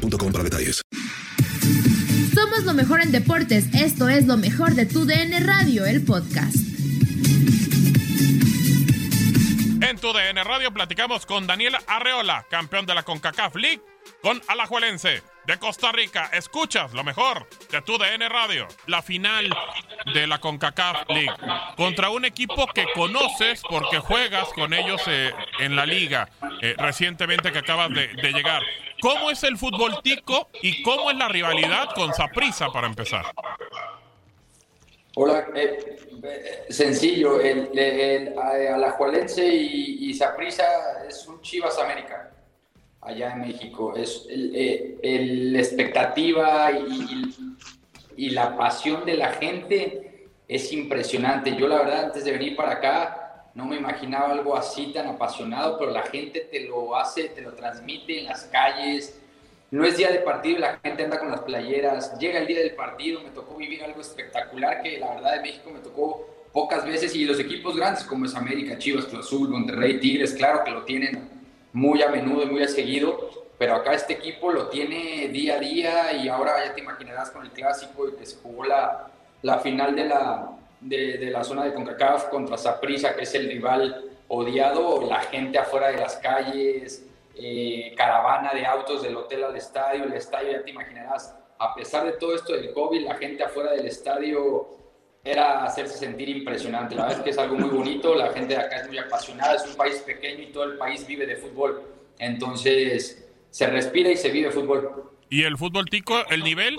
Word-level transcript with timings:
para 0.00 0.44
detalles. 0.44 0.82
Somos 2.34 2.64
lo 2.64 2.74
mejor 2.74 3.00
en 3.00 3.12
deportes. 3.12 3.66
Esto 3.74 4.08
es 4.08 4.26
lo 4.26 4.36
mejor 4.36 4.74
de 4.74 4.86
tu 4.86 5.04
DN 5.04 5.40
Radio, 5.40 5.84
el 5.84 6.02
podcast. 6.02 6.56
En 9.82 9.98
tu 9.98 10.12
DN 10.12 10.42
Radio 10.44 10.72
platicamos 10.72 11.26
con 11.26 11.46
Daniel 11.46 11.74
Arreola, 11.86 12.46
campeón 12.50 12.86
de 12.86 12.94
la 12.94 13.02
CONCACAF 13.02 13.56
League, 13.56 13.82
con 14.22 14.40
Alajuelense 14.48 15.22
de 15.46 15.58
Costa 15.58 15.92
Rica. 15.92 16.30
Escuchas 16.32 16.92
lo 16.92 17.04
mejor 17.04 17.46
de 17.70 17.82
tu 17.82 17.98
DN 17.98 18.28
Radio. 18.28 18.66
La 18.86 19.02
final 19.02 19.48
de 20.14 20.26
la 20.26 20.38
CONCACAF 20.38 21.08
League 21.08 21.34
contra 21.76 22.10
un 22.10 22.24
equipo 22.24 22.66
que 22.74 22.86
conoces 22.94 23.62
porque 23.68 23.98
juegas 23.98 24.48
con 24.52 24.72
ellos 24.72 25.02
eh, 25.06 25.32
en 25.58 25.76
la 25.76 25.86
liga 25.86 26.28
eh, 26.62 26.74
recientemente 26.76 27.52
que 27.52 27.58
acabas 27.58 27.90
de, 27.90 28.08
llegar. 28.32 28.62
¿Cómo 29.00 29.30
es 29.30 29.42
el 29.44 29.56
fútbol 29.56 30.00
tico 30.02 30.48
y 30.62 30.82
cómo 30.82 31.10
es 31.10 31.16
la 31.16 31.28
rivalidad 31.28 31.88
con 31.94 32.12
Saprisa 32.14 32.68
para 32.70 32.86
empezar? 32.86 33.26
Hola, 35.16 35.48
eh, 35.54 36.66
sencillo, 36.68 37.40
el, 37.40 37.76
el, 37.76 38.38
Alajuelense 38.38 39.44
y 39.46 40.14
Saprisa 40.14 40.64
es 41.08 41.26
un 41.26 41.40
Chivas 41.40 41.78
América 41.78 42.30
allá 43.00 43.32
en 43.32 43.40
México. 43.40 43.94
Es 43.96 44.26
el, 44.28 44.52
eh, 44.54 44.98
expectativa 45.58 46.70
y, 46.72 48.30
la 48.30 48.54
pasión 48.56 49.06
de 49.06 49.14
la 49.14 49.32
gente 49.32 50.28
es 50.46 50.72
impresionante. 50.72 51.56
Yo 51.56 51.66
la 51.66 51.78
verdad 51.78 52.04
antes 52.06 52.24
de 52.24 52.32
venir 52.32 52.54
para 52.54 52.72
acá 52.72 53.50
no 53.54 53.64
me 53.64 53.76
imaginaba 53.76 54.32
algo 54.32 54.56
así 54.56 54.92
tan 54.92 55.06
apasionado, 55.06 55.78
pero 55.78 55.90
la 55.90 56.02
gente 56.02 56.40
te 56.40 56.68
lo 56.68 56.94
hace, 56.96 57.30
te 57.30 57.40
lo 57.40 57.54
transmite 57.54 58.20
en 58.20 58.26
las 58.26 58.44
calles. 58.44 59.18
No 59.70 59.84
es 59.84 59.96
día 59.96 60.10
de 60.10 60.18
partido 60.18 60.58
la 60.58 60.78
gente 60.84 61.04
anda 61.04 61.18
con 61.18 61.30
las 61.30 61.40
playeras. 61.40 62.18
Llega 62.18 62.40
el 62.40 62.46
día 62.46 62.58
del 62.58 62.74
partido, 62.74 63.22
me 63.22 63.30
tocó 63.30 63.56
vivir 63.56 63.82
algo 63.82 64.02
espectacular 64.02 64.82
que 64.82 64.98
la 64.98 65.14
verdad 65.14 65.36
de 65.36 65.40
México 65.40 65.70
me 65.72 65.78
tocó 65.78 66.26
pocas 66.52 66.84
veces 66.84 67.14
y 67.14 67.24
los 67.24 67.40
equipos 67.40 67.74
grandes 67.76 68.04
como 68.04 68.26
es 68.26 68.34
América, 68.34 68.76
Chivas, 68.76 69.06
Cruz 69.06 69.26
Azul, 69.26 69.48
Monterrey, 69.48 69.98
Tigres, 69.98 70.34
claro 70.34 70.62
que 70.62 70.72
lo 70.72 70.82
tienen 70.82 71.39
muy 71.72 72.02
a 72.02 72.08
menudo 72.08 72.42
y 72.42 72.46
muy 72.46 72.62
a 72.62 72.68
seguido, 72.68 73.30
pero 73.58 73.74
acá 73.74 73.92
este 73.92 74.14
equipo 74.14 74.50
lo 74.50 74.68
tiene 74.68 75.28
día 75.28 75.56
a 75.56 75.58
día 75.58 76.12
y 76.12 76.28
ahora 76.28 76.64
ya 76.64 76.74
te 76.74 76.80
imaginarás 76.80 77.30
con 77.30 77.44
el 77.44 77.50
clásico 77.50 78.08
y 78.08 78.12
que 78.12 78.26
se 78.26 78.38
jugó 78.42 78.64
la, 78.64 79.10
la 79.42 79.58
final 79.58 79.94
de 79.94 80.04
la, 80.06 80.50
de, 80.80 81.30
la 81.30 81.44
zona 81.44 81.64
de 81.64 81.74
CONCACAF 81.74 82.28
contra 82.28 82.56
Saprissa, 82.56 83.14
que 83.14 83.22
es 83.22 83.34
el 83.34 83.48
rival 83.48 84.04
odiado, 84.28 85.02
la 85.06 85.20
gente 85.20 85.58
afuera 85.58 85.88
de 85.88 85.98
las 85.98 86.16
calles, 86.16 87.06
eh, 87.34 87.94
caravana 87.96 88.54
de 88.54 88.64
autos 88.64 89.02
del 89.02 89.16
hotel 89.16 89.44
al 89.44 89.56
estadio, 89.56 90.04
el 90.04 90.14
estadio 90.14 90.52
ya 90.52 90.62
te 90.62 90.70
imaginarás, 90.70 91.36
a 91.58 91.74
pesar 91.74 92.04
de 92.04 92.12
todo 92.12 92.34
esto 92.34 92.54
del 92.54 92.72
COVID, 92.72 93.04
la 93.04 93.16
gente 93.16 93.44
afuera 93.44 93.72
del 93.72 93.86
estadio 93.86 94.79
era 95.22 95.64
hacerse 95.64 95.98
sentir 95.98 96.28
impresionante. 96.28 96.94
La 96.94 97.02
verdad 97.02 97.18
es 97.18 97.24
que 97.24 97.30
es 97.30 97.38
algo 97.38 97.56
muy 97.56 97.68
bonito, 97.68 98.14
la 98.14 98.32
gente 98.32 98.54
de 98.54 98.60
acá 98.60 98.80
es 98.80 98.88
muy 98.88 98.98
apasionada, 98.98 99.56
es 99.56 99.66
un 99.66 99.76
país 99.76 99.96
pequeño 99.98 100.42
y 100.42 100.46
todo 100.46 100.64
el 100.64 100.78
país 100.78 101.06
vive 101.06 101.26
de 101.26 101.36
fútbol. 101.36 101.82
Entonces, 102.18 103.26
se 103.50 103.66
respira 103.66 104.10
y 104.10 104.16
se 104.16 104.30
vive 104.30 104.50
fútbol. 104.50 105.10
¿Y 105.28 105.44
el 105.44 105.56
fútbol 105.56 105.86
tico, 105.90 106.24
el 106.28 106.42
nivel? 106.42 106.76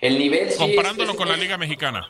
El 0.00 0.18
nivel 0.18 0.50
sí 0.50 0.58
Comparándolo 0.58 1.14
con 1.14 1.28
la 1.28 1.36
Liga 1.36 1.56
Mexicana. 1.56 2.06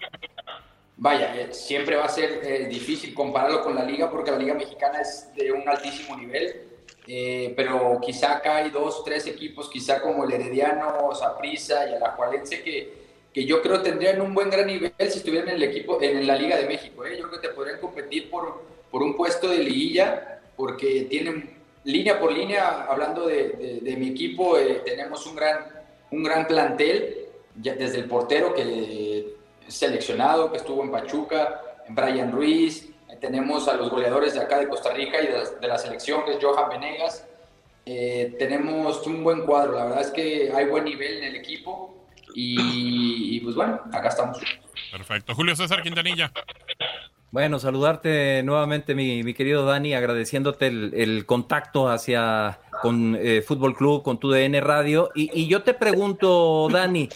Vaya, 0.96 1.34
eh, 1.36 1.52
siempre 1.52 1.96
va 1.96 2.04
a 2.04 2.08
ser 2.08 2.40
eh, 2.44 2.66
difícil 2.68 3.12
compararlo 3.12 3.62
con 3.62 3.74
la 3.74 3.84
liga 3.84 4.10
porque 4.10 4.30
la 4.30 4.38
liga 4.38 4.54
mexicana 4.54 5.00
es 5.00 5.34
de 5.34 5.50
un 5.50 5.68
altísimo 5.68 6.16
nivel, 6.16 6.62
eh, 7.08 7.52
pero 7.56 7.98
quizá 8.00 8.36
acá 8.36 8.56
hay 8.56 8.70
dos, 8.70 9.02
tres 9.04 9.26
equipos, 9.26 9.68
quizá 9.68 10.00
como 10.00 10.24
el 10.24 10.32
Herediano, 10.32 11.12
Saprissa 11.14 11.90
y 11.90 11.94
el 11.94 12.02
Ajualense 12.02 12.62
que, 12.62 13.01
que 13.32 13.46
yo 13.46 13.62
creo 13.62 13.80
tendrían 13.82 14.20
un 14.20 14.34
buen 14.34 14.50
gran 14.50 14.66
nivel 14.66 14.92
si 14.98 15.18
estuvieran 15.18 15.48
en 15.48 15.56
el 15.56 15.62
equipo, 15.62 16.00
en 16.02 16.26
la 16.26 16.36
Liga 16.36 16.56
de 16.56 16.66
México. 16.66 17.06
Yo 17.06 17.28
creo 17.28 17.40
que 17.40 17.48
te 17.48 17.54
podrían 17.54 17.80
competir 17.80 18.30
por, 18.30 18.62
por 18.90 19.02
un 19.02 19.16
puesto 19.16 19.48
de 19.48 19.58
liguilla 19.58 20.40
porque 20.56 21.06
tienen 21.08 21.56
línea 21.84 22.20
por 22.20 22.32
línea, 22.32 22.84
hablando 22.84 23.26
de, 23.26 23.80
de, 23.82 23.96
mi 23.96 24.08
equipo, 24.08 24.56
tenemos 24.84 25.26
un 25.26 25.34
gran, 25.34 25.66
un 26.10 26.22
gran 26.22 26.46
plantel, 26.46 27.26
ya 27.60 27.74
desde 27.74 27.98
el 27.98 28.04
portero 28.04 28.54
que 28.54 29.34
seleccionado 29.66 30.50
que 30.50 30.58
estuvo 30.58 30.82
en 30.82 30.90
Pachuca, 30.90 31.60
en 31.88 31.94
Brian 31.94 32.30
Ruiz, 32.30 32.88
eh, 33.08 33.16
tenemos 33.20 33.66
a 33.68 33.74
los 33.74 33.90
goleadores 33.90 34.34
de 34.34 34.40
acá 34.40 34.58
de 34.58 34.68
Costa 34.68 34.92
Rica 34.92 35.20
y 35.20 35.26
de 35.26 35.68
la, 35.68 35.78
selección, 35.78 36.24
que 36.24 36.32
es 36.32 36.38
Johan 36.40 36.68
Venegas. 36.68 37.26
Eh, 37.84 38.36
tenemos 38.38 39.04
un 39.06 39.24
buen 39.24 39.44
cuadro, 39.44 39.72
la 39.72 39.84
verdad 39.84 40.02
es 40.02 40.10
que 40.10 40.52
hay 40.54 40.66
buen 40.66 40.84
nivel 40.84 41.18
en 41.18 41.24
el 41.24 41.36
equipo 41.36 42.01
y, 42.34 43.40
pues 43.40 43.54
bueno, 43.54 43.80
acá 43.92 44.08
estamos. 44.08 44.38
Perfecto. 44.90 45.34
Julio 45.34 45.56
César 45.56 45.82
Quintanilla. 45.82 46.32
Bueno, 47.30 47.58
saludarte 47.58 48.42
nuevamente, 48.42 48.94
mi, 48.94 49.32
querido 49.32 49.64
Dani, 49.64 49.94
agradeciéndote 49.94 50.66
el, 50.66 51.24
contacto 51.24 51.88
hacia 51.88 52.58
con 52.82 53.16
eh, 53.18 53.42
Fútbol 53.42 53.74
Club, 53.74 54.02
con 54.02 54.18
tu 54.18 54.30
DN 54.30 54.60
Radio. 54.60 55.10
Y, 55.14 55.30
y, 55.32 55.46
yo 55.48 55.62
te 55.62 55.72
pregunto, 55.72 56.68
Dani, 56.70 57.08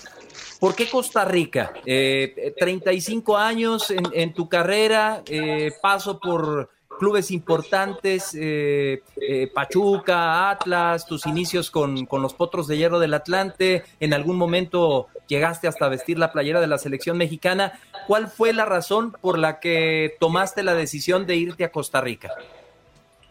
¿Por 0.58 0.74
qué 0.74 0.88
Costa 0.88 1.24
Rica? 1.24 1.72
Eh, 1.84 2.54
35 2.58 3.36
años 3.36 3.90
en, 3.90 4.32
tu 4.32 4.48
carrera, 4.48 5.22
eh, 5.26 5.72
paso 5.82 6.18
por 6.18 6.70
clubes 6.98 7.30
importantes, 7.30 8.34
eh, 8.34 9.02
eh, 9.20 9.50
Pachuca, 9.52 10.50
Atlas, 10.50 11.06
tus 11.06 11.26
inicios 11.26 11.70
con, 11.70 12.06
los 12.10 12.34
Potros 12.34 12.66
de 12.66 12.76
Hierro 12.76 12.98
del 12.98 13.14
Atlante, 13.14 13.84
en 14.00 14.14
algún 14.14 14.36
momento 14.36 15.08
llegaste 15.28 15.68
hasta 15.68 15.88
vestir 15.88 16.18
la 16.18 16.32
playera 16.32 16.60
de 16.60 16.66
la 16.66 16.78
selección 16.78 17.16
mexicana. 17.16 17.78
¿Cuál 18.06 18.28
fue 18.28 18.52
la 18.52 18.64
razón 18.64 19.12
por 19.20 19.38
la 19.38 19.60
que 19.60 20.16
tomaste 20.20 20.62
la 20.62 20.74
decisión 20.74 21.26
de 21.26 21.36
irte 21.36 21.64
a 21.64 21.72
Costa 21.72 22.00
Rica? 22.00 22.30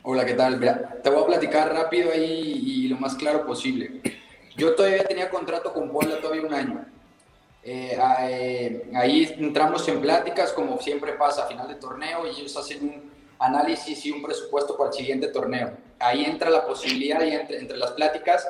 Hola, 0.04 0.26
¿qué 0.26 0.34
tal? 0.34 0.60
te 1.04 1.10
voy 1.10 1.24
a 1.24 1.26
platicar 1.26 1.74
rápido 1.74 2.12
ahí 2.12 2.62
y 2.66 2.88
lo 2.88 2.98
más 2.98 3.16
claro 3.16 3.46
posible. 3.46 4.02
Yo 4.56 4.76
todavía 4.76 5.04
tenía 5.04 5.30
contrato 5.30 5.74
con 5.74 5.90
Puebla 5.90 6.20
todavía 6.22 6.44
un 6.44 6.54
año. 6.54 6.86
Eh, 7.64 7.98
ahí 8.94 9.36
entramos 9.40 9.88
en 9.88 10.00
pláticas, 10.00 10.54
como 10.54 10.80
siempre 10.80 11.14
pasa 11.14 11.46
a 11.46 11.48
final 11.48 11.68
de 11.68 11.76
torneo, 11.76 12.28
y 12.28 12.40
ellos 12.40 12.56
hacen 12.56 12.84
un 12.84 13.15
análisis 13.46 14.06
y 14.06 14.12
un 14.12 14.22
presupuesto 14.22 14.78
para 14.78 14.90
el 14.90 14.96
siguiente 14.96 15.28
torneo. 15.30 15.78
Ahí 16.00 16.26
entra 16.26 16.50
la 16.50 16.66
posibilidad, 16.66 17.24
y 17.24 17.32
entre, 17.32 17.60
entre 17.60 17.78
las 17.78 17.92
pláticas, 17.92 18.48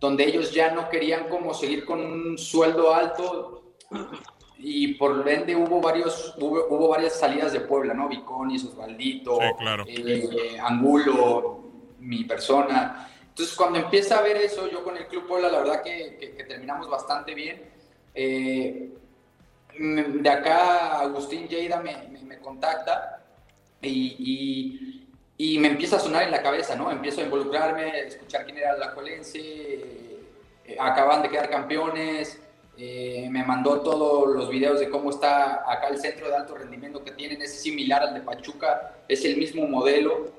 donde 0.00 0.24
ellos 0.24 0.52
ya 0.52 0.70
no 0.72 0.88
querían 0.88 1.28
como 1.28 1.54
seguir 1.54 1.84
con 1.84 2.00
un 2.00 2.38
sueldo 2.38 2.94
alto 2.94 3.74
y 4.58 4.94
por 4.94 5.28
ende 5.28 5.54
hubo 5.54 5.80
varios 5.80 6.34
hubo, 6.38 6.66
hubo 6.68 6.88
varias 6.88 7.18
salidas 7.18 7.52
de 7.52 7.60
Puebla, 7.60 7.94
¿no? 7.94 8.08
Viconis, 8.08 8.64
Osvaldito, 8.64 9.38
eh, 9.86 10.58
Angulo, 10.60 11.60
mi 12.00 12.24
persona. 12.24 13.08
Entonces 13.28 13.56
cuando 13.56 13.78
empieza 13.78 14.18
a 14.18 14.22
ver 14.22 14.36
eso, 14.36 14.68
yo 14.68 14.82
con 14.84 14.96
el 14.96 15.06
Club 15.06 15.26
Puebla, 15.26 15.48
la 15.48 15.58
verdad 15.60 15.82
que, 15.82 16.34
que 16.36 16.44
terminamos 16.44 16.88
bastante 16.88 17.34
bien 17.34 17.78
eh, 18.20 18.90
de 19.78 20.28
acá 20.28 20.98
Agustín 21.00 21.46
Lleida 21.46 21.80
me, 21.80 22.38
contacta 22.40 23.17
y, 23.82 25.06
y, 25.36 25.58
me 25.58 25.68
empieza 25.68 25.96
a 25.96 26.00
sonar 26.00 26.24
en 26.24 26.30
la 26.30 26.42
cabeza, 26.42 26.74
¿no? 26.74 26.90
Empiezo 26.90 27.20
a 27.20 27.24
involucrarme, 27.24 27.82
a 27.82 27.98
escuchar 27.98 28.44
quién 28.44 28.58
era 28.58 28.76
la 28.76 28.94
Colense, 28.94 29.38
eh, 29.38 30.76
acaban 30.78 31.22
de 31.22 31.28
quedar 31.30 31.48
campeones, 31.48 32.40
eh, 32.76 33.28
me 33.30 33.44
mandó 33.44 33.80
todos 33.80 34.34
los 34.34 34.48
videos 34.48 34.80
de 34.80 34.88
cómo 34.90 35.10
está 35.10 35.70
acá 35.70 35.88
el 35.88 35.98
centro 35.98 36.28
de 36.28 36.36
alto 36.36 36.56
rendimiento 36.56 37.04
que 37.04 37.12
tienen, 37.12 37.40
es 37.42 37.60
similar 37.60 38.02
al 38.02 38.14
de 38.14 38.20
Pachuca, 38.20 38.96
es 39.08 39.24
el 39.24 39.36
mismo 39.36 39.66
modelo. 39.66 40.36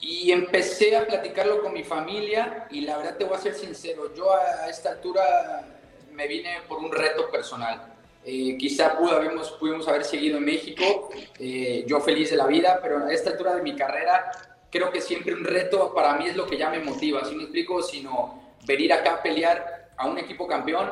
y 0.00 0.30
empecé 0.32 0.96
a 0.96 1.06
platicarlo 1.06 1.62
con 1.62 1.72
mi 1.72 1.82
familia 1.82 2.68
y 2.70 2.82
la 2.82 2.98
verdad 2.98 3.16
te 3.16 3.24
voy 3.24 3.36
a 3.36 3.40
ser 3.40 3.54
sincero, 3.54 4.14
yo 4.14 4.32
a 4.32 4.68
esta 4.68 4.90
altura 4.90 5.66
me 6.12 6.28
vine 6.28 6.58
por 6.68 6.78
un 6.78 6.92
reto 6.92 7.30
personal. 7.30 7.93
Eh, 8.24 8.56
quizá 8.58 8.96
pudimos, 8.96 9.50
pudimos 9.52 9.86
haber 9.86 10.04
seguido 10.04 10.38
en 10.38 10.44
México, 10.44 11.10
eh, 11.38 11.84
yo 11.86 12.00
feliz 12.00 12.30
de 12.30 12.36
la 12.36 12.46
vida, 12.46 12.80
pero 12.82 13.04
a 13.04 13.12
esta 13.12 13.30
altura 13.30 13.54
de 13.54 13.62
mi 13.62 13.76
carrera 13.76 14.30
creo 14.70 14.90
que 14.90 15.00
siempre 15.00 15.34
un 15.34 15.44
reto 15.44 15.92
para 15.94 16.14
mí 16.14 16.26
es 16.26 16.36
lo 16.36 16.46
que 16.46 16.56
ya 16.56 16.70
me 16.70 16.80
motiva, 16.80 17.24
si 17.24 17.34
me 17.34 17.42
explico, 17.42 17.82
sino 17.82 18.56
venir 18.66 18.92
acá 18.92 19.14
a 19.14 19.22
pelear 19.22 19.92
a 19.96 20.06
un 20.06 20.18
equipo 20.18 20.46
campeón, 20.46 20.90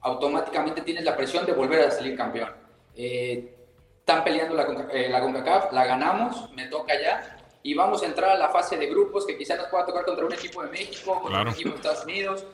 automáticamente 0.00 0.80
tienes 0.80 1.04
la 1.04 1.16
presión 1.16 1.44
de 1.44 1.52
volver 1.52 1.86
a 1.86 1.90
salir 1.90 2.16
campeón. 2.16 2.50
Eh, 2.96 3.54
están 3.98 4.24
peleando 4.24 4.54
la, 4.54 4.88
eh, 4.92 5.08
la 5.08 5.20
CONCACAF, 5.20 5.72
la 5.72 5.84
ganamos, 5.84 6.50
me 6.54 6.66
toca 6.66 7.00
ya, 7.00 7.36
y 7.62 7.74
vamos 7.74 8.02
a 8.02 8.06
entrar 8.06 8.30
a 8.30 8.36
la 8.36 8.48
fase 8.48 8.76
de 8.76 8.86
grupos 8.86 9.26
que 9.26 9.36
quizás 9.36 9.58
nos 9.58 9.68
pueda 9.68 9.86
tocar 9.86 10.04
contra 10.04 10.24
un 10.24 10.32
equipo 10.32 10.62
de 10.62 10.70
México, 10.70 11.20
contra 11.20 11.42
un 11.42 11.48
equipo 11.48 11.70
de 11.70 11.76
Estados 11.76 12.04
Unidos. 12.04 12.46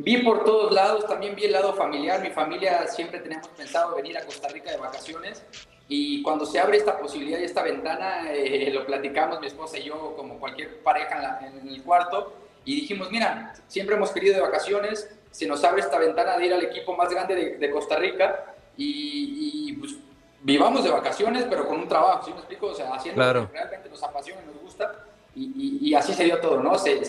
Vi 0.00 0.18
por 0.18 0.44
todos 0.44 0.72
lados, 0.72 1.06
también 1.06 1.34
vi 1.34 1.46
el 1.46 1.52
lado 1.52 1.74
familiar. 1.74 2.22
Mi 2.22 2.30
familia 2.30 2.86
siempre 2.86 3.18
teníamos 3.18 3.48
pensado 3.48 3.96
venir 3.96 4.16
a 4.16 4.24
Costa 4.24 4.46
Rica 4.46 4.70
de 4.70 4.76
vacaciones 4.76 5.42
y 5.88 6.22
cuando 6.22 6.46
se 6.46 6.60
abre 6.60 6.76
esta 6.76 6.98
posibilidad 6.98 7.40
y 7.40 7.44
esta 7.44 7.64
ventana, 7.64 8.30
eh, 8.32 8.70
lo 8.72 8.86
platicamos 8.86 9.40
mi 9.40 9.48
esposa 9.48 9.76
y 9.76 9.84
yo 9.84 10.14
como 10.16 10.38
cualquier 10.38 10.82
pareja 10.84 11.40
en, 11.42 11.66
el 11.66 11.82
cuarto 11.82 12.32
y 12.64 12.82
dijimos, 12.82 13.10
mira, 13.10 13.54
siempre 13.66 13.96
hemos 13.96 14.10
querido 14.12 14.36
de 14.36 14.42
vacaciones, 14.42 15.10
se 15.32 15.46
nos 15.48 15.64
abre 15.64 15.80
esta 15.80 15.98
ventana 15.98 16.38
de 16.38 16.46
ir 16.46 16.54
al 16.54 16.62
equipo 16.62 16.96
más 16.96 17.10
grande 17.10 17.56
de, 17.58 17.70
Costa 17.70 17.96
Rica 17.96 18.54
y, 18.76 19.72
pues 19.72 19.96
vivamos 20.42 20.84
de 20.84 20.90
vacaciones, 20.90 21.44
pero 21.50 21.66
con 21.66 21.76
un 21.76 21.88
trabajo, 21.88 22.24
¿sí 22.24 22.30
me 22.30 22.38
explico? 22.38 22.66
O 22.66 22.74
sea, 22.74 22.94
haciendo 22.94 23.32
lo 23.32 23.48
que 23.48 23.52
realmente 23.52 23.88
nos 23.88 24.02
apasiona 24.04 24.42
y 24.42 24.46
nos 24.46 24.62
gusta. 24.62 24.94
Y, 25.34 25.92
así 25.94 26.14
se 26.14 26.24
dio 26.24 26.38
todo, 26.40 26.62
¿no? 26.62 26.78
Se, 26.78 27.00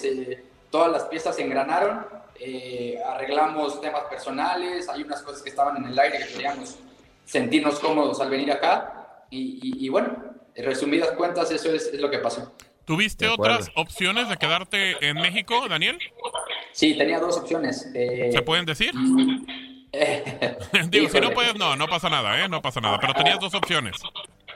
todas 0.70 0.92
las 0.92 1.04
piezas 1.06 1.36
se 1.36 1.44
engranaron, 1.44 2.06
eh, 2.40 3.00
arreglamos 3.06 3.82
temas 3.82 4.04
personales, 4.04 4.88
hay 4.90 5.04
unas 5.04 5.22
cosas 5.22 5.42
que 5.42 5.50
estaban 5.50 5.78
en 5.78 5.90
el 5.90 6.00
aire 6.00 6.20
que 6.20 6.34
queríamos 6.34 6.78
sentirnos 7.26 7.80
cómodos 7.80 8.20
al 8.22 8.30
venir 8.30 8.52
acá. 8.52 9.26
Y, 9.32 9.88
bueno, 9.90 10.16
en 10.56 10.66
resumidas 10.66 11.12
cuentas, 11.12 11.52
eso 11.52 11.72
es, 11.72 11.94
lo 11.94 12.10
que 12.10 12.18
pasó. 12.18 12.52
¿Tuviste 12.86 13.28
otras 13.28 13.70
opciones 13.76 14.28
de 14.30 14.38
quedarte 14.38 15.08
en 15.08 15.18
México, 15.18 15.68
Daniel? 15.70 16.00
Sí, 16.72 16.98
tenía 16.98 17.20
dos 17.20 17.38
opciones. 17.38 17.92
Eh, 17.94 18.32
¿Se 18.32 18.42
pueden 18.42 18.66
decir? 18.66 18.92
Digo, 20.90 21.10
si 21.10 21.20
no 21.20 21.32
puedes, 21.32 21.56
no, 21.56 21.76
no 21.76 21.88
pasa 21.88 22.10
nada, 22.10 22.44
¿eh? 22.44 22.48
No 22.48 22.62
pasa 22.62 22.80
nada, 22.80 23.00
pero 23.00 23.14
tenías 23.14 23.40
dos 23.40 23.54
opciones. 23.54 23.96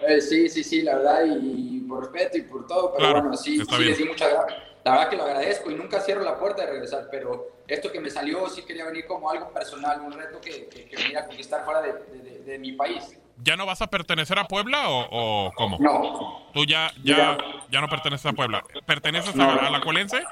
Eh, 0.07 0.21
sí, 0.21 0.49
sí, 0.49 0.63
sí, 0.63 0.81
la 0.81 0.95
verdad, 0.95 1.25
y, 1.41 1.72
por 1.93 2.11
respeto 2.11 2.37
y 2.37 2.41
por 2.41 2.65
todo, 2.65 2.93
pero 2.97 3.11
bueno, 3.11 3.37
sí, 3.37 3.63
sí 3.63 3.83
les 3.83 3.97
di 3.97 4.05
muchas 4.05 4.33
gracias. 4.33 4.59
La 4.83 4.91
verdad 4.91 5.09
que 5.09 5.15
lo 5.15 5.23
agradezco 5.23 5.71
y 5.71 5.75
nunca 5.75 6.01
cierro 6.01 6.23
la 6.23 6.37
puerta 6.37 6.65
de 6.65 6.71
regresar, 6.71 7.07
pero 7.11 7.51
esto 7.67 7.91
que 7.91 7.99
me 7.99 8.09
salió 8.09 8.49
sí 8.49 8.63
quería 8.63 8.85
venir 8.85 9.05
como 9.05 9.29
algo 9.29 9.49
personal, 9.51 10.01
un 10.01 10.11
reto 10.11 10.41
que, 10.41 10.67
que, 10.67 10.95
venir 10.95 11.17
a 11.17 11.25
conquistar 11.25 11.63
fuera 11.63 11.81
de, 11.81 11.93
de, 12.43 12.59
mi 12.59 12.71
país. 12.73 13.17
¿Ya 13.43 13.55
no 13.55 13.65
vas 13.65 13.81
a 13.81 13.87
pertenecer 13.87 14.39
a 14.39 14.45
Puebla 14.47 14.85
o, 14.89 15.51
cómo? 15.55 15.77
No. 15.79 16.47
¿Tú 16.51 16.65
ya, 16.65 16.91
ya, 17.03 17.37
ya 17.69 17.79
no 17.79 17.87
perteneces 17.87 18.25
a 18.25 18.33
Puebla? 18.33 18.63
¿Perteneces 18.85 19.35
a, 19.39 19.69
la 19.69 19.81
Cuelense? 19.81 20.23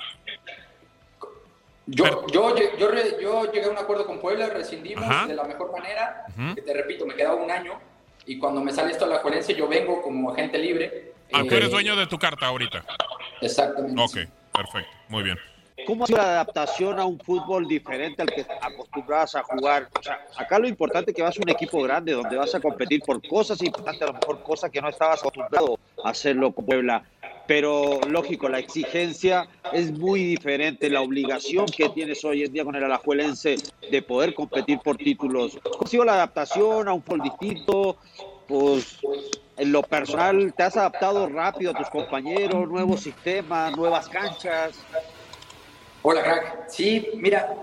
Yo, 1.86 2.26
yo, 2.28 2.56
yo, 2.56 2.90
yo, 3.20 3.52
llegué 3.52 3.66
a 3.68 3.70
un 3.70 3.78
acuerdo 3.78 4.06
con 4.08 4.20
Puebla, 4.20 4.50
rescindimos 4.50 5.28
de 5.28 5.36
la 5.36 5.44
mejor 5.44 5.72
manera, 5.72 6.26
que 6.56 6.62
te 6.62 6.74
repito, 6.74 7.06
me 7.06 7.14
quedaba 7.14 7.36
un 7.36 7.52
año, 7.52 7.80
y 8.26 8.38
cuando 8.38 8.62
me 8.62 8.72
sale 8.72 8.92
esto 8.92 9.06
a 9.06 9.08
la 9.08 9.22
Cuelense 9.22 9.56
yo 9.56 9.68
vengo 9.68 10.02
como 10.02 10.32
agente 10.32 10.58
libre. 10.58 11.11
Ah, 11.34 11.44
tú 11.48 11.56
eres 11.56 11.72
dueño 11.72 11.96
de 11.96 12.08
tu 12.08 12.18
carta 12.18 12.48
ahorita. 12.48 12.84
Exactamente. 13.42 14.02
Ok, 14.02 14.18
perfecto, 14.54 14.92
muy 15.10 15.24
bien. 15.24 15.38
¿Cómo 15.86 16.04
ha 16.04 16.08
sido 16.08 16.20
la 16.20 16.26
adaptación 16.26 17.00
a 17.00 17.06
un 17.06 17.20
fútbol 17.20 17.68
diferente 17.68 18.22
al 18.22 18.30
que 18.30 18.46
acostumbrabas 18.62 19.36
a 19.36 19.44
jugar? 19.44 19.90
O 19.98 20.04
sea, 20.04 20.20
acá 20.38 20.60
lo 20.60 20.68
importante 20.68 21.12
es 21.12 21.16
que 21.16 21.24
vas 21.24 21.38
a 21.38 21.42
un 21.42 21.50
equipo 21.50 21.82
grande 21.82 22.14
donde 22.14 22.36
vas 22.36 22.54
a 22.54 22.60
competir 22.60 23.02
por 23.02 23.26
cosas 23.28 23.62
importantes, 23.64 24.04
a 24.04 24.08
lo 24.08 24.14
mejor 24.14 24.44
cosas 24.44 24.70
que 24.70 24.82
no 24.82 24.90
estabas 24.90 25.20
acostumbrado 25.22 25.80
a 26.04 26.10
hacerlo 26.10 26.52
con 26.52 26.66
Puebla. 26.66 27.04
Pero 27.48 28.00
lógico, 28.08 28.48
la 28.48 28.60
exigencia 28.60 29.48
es 29.74 29.92
muy 29.92 30.24
diferente, 30.24 30.90
la 30.90 31.02
obligación 31.02 31.66
que 31.66 31.90
tienes 31.90 32.24
hoy 32.24 32.44
en 32.44 32.54
día 32.54 32.64
con 32.64 32.76
el 32.76 32.84
Alajuelense 32.84 33.56
de 33.90 34.02
poder 34.02 34.34
competir 34.34 34.80
por 34.80 34.98
títulos. 34.98 35.58
¿Cómo 35.64 35.84
ha 35.84 35.88
sido 35.88 36.06
la 36.06 36.14
adaptación 36.14 36.88
a 36.88 36.94
un 36.94 37.02
fútbol 37.02 37.22
distinto? 37.22 37.98
Pues 38.48 39.00
en 39.62 39.72
lo 39.72 39.84
personal, 39.84 40.56
¿te 40.56 40.64
has 40.64 40.76
adaptado 40.76 41.30
rápido 41.30 41.70
a 41.70 41.76
tus 41.76 41.88
compañeros, 41.92 42.68
nuevos 42.68 43.02
sistemas, 43.02 43.78
nuevas 43.78 44.10
canchas? 44.10 44.72
Hola, 46.02 46.24
crack. 46.24 46.68
Sí, 46.68 47.12
mira, 47.14 47.56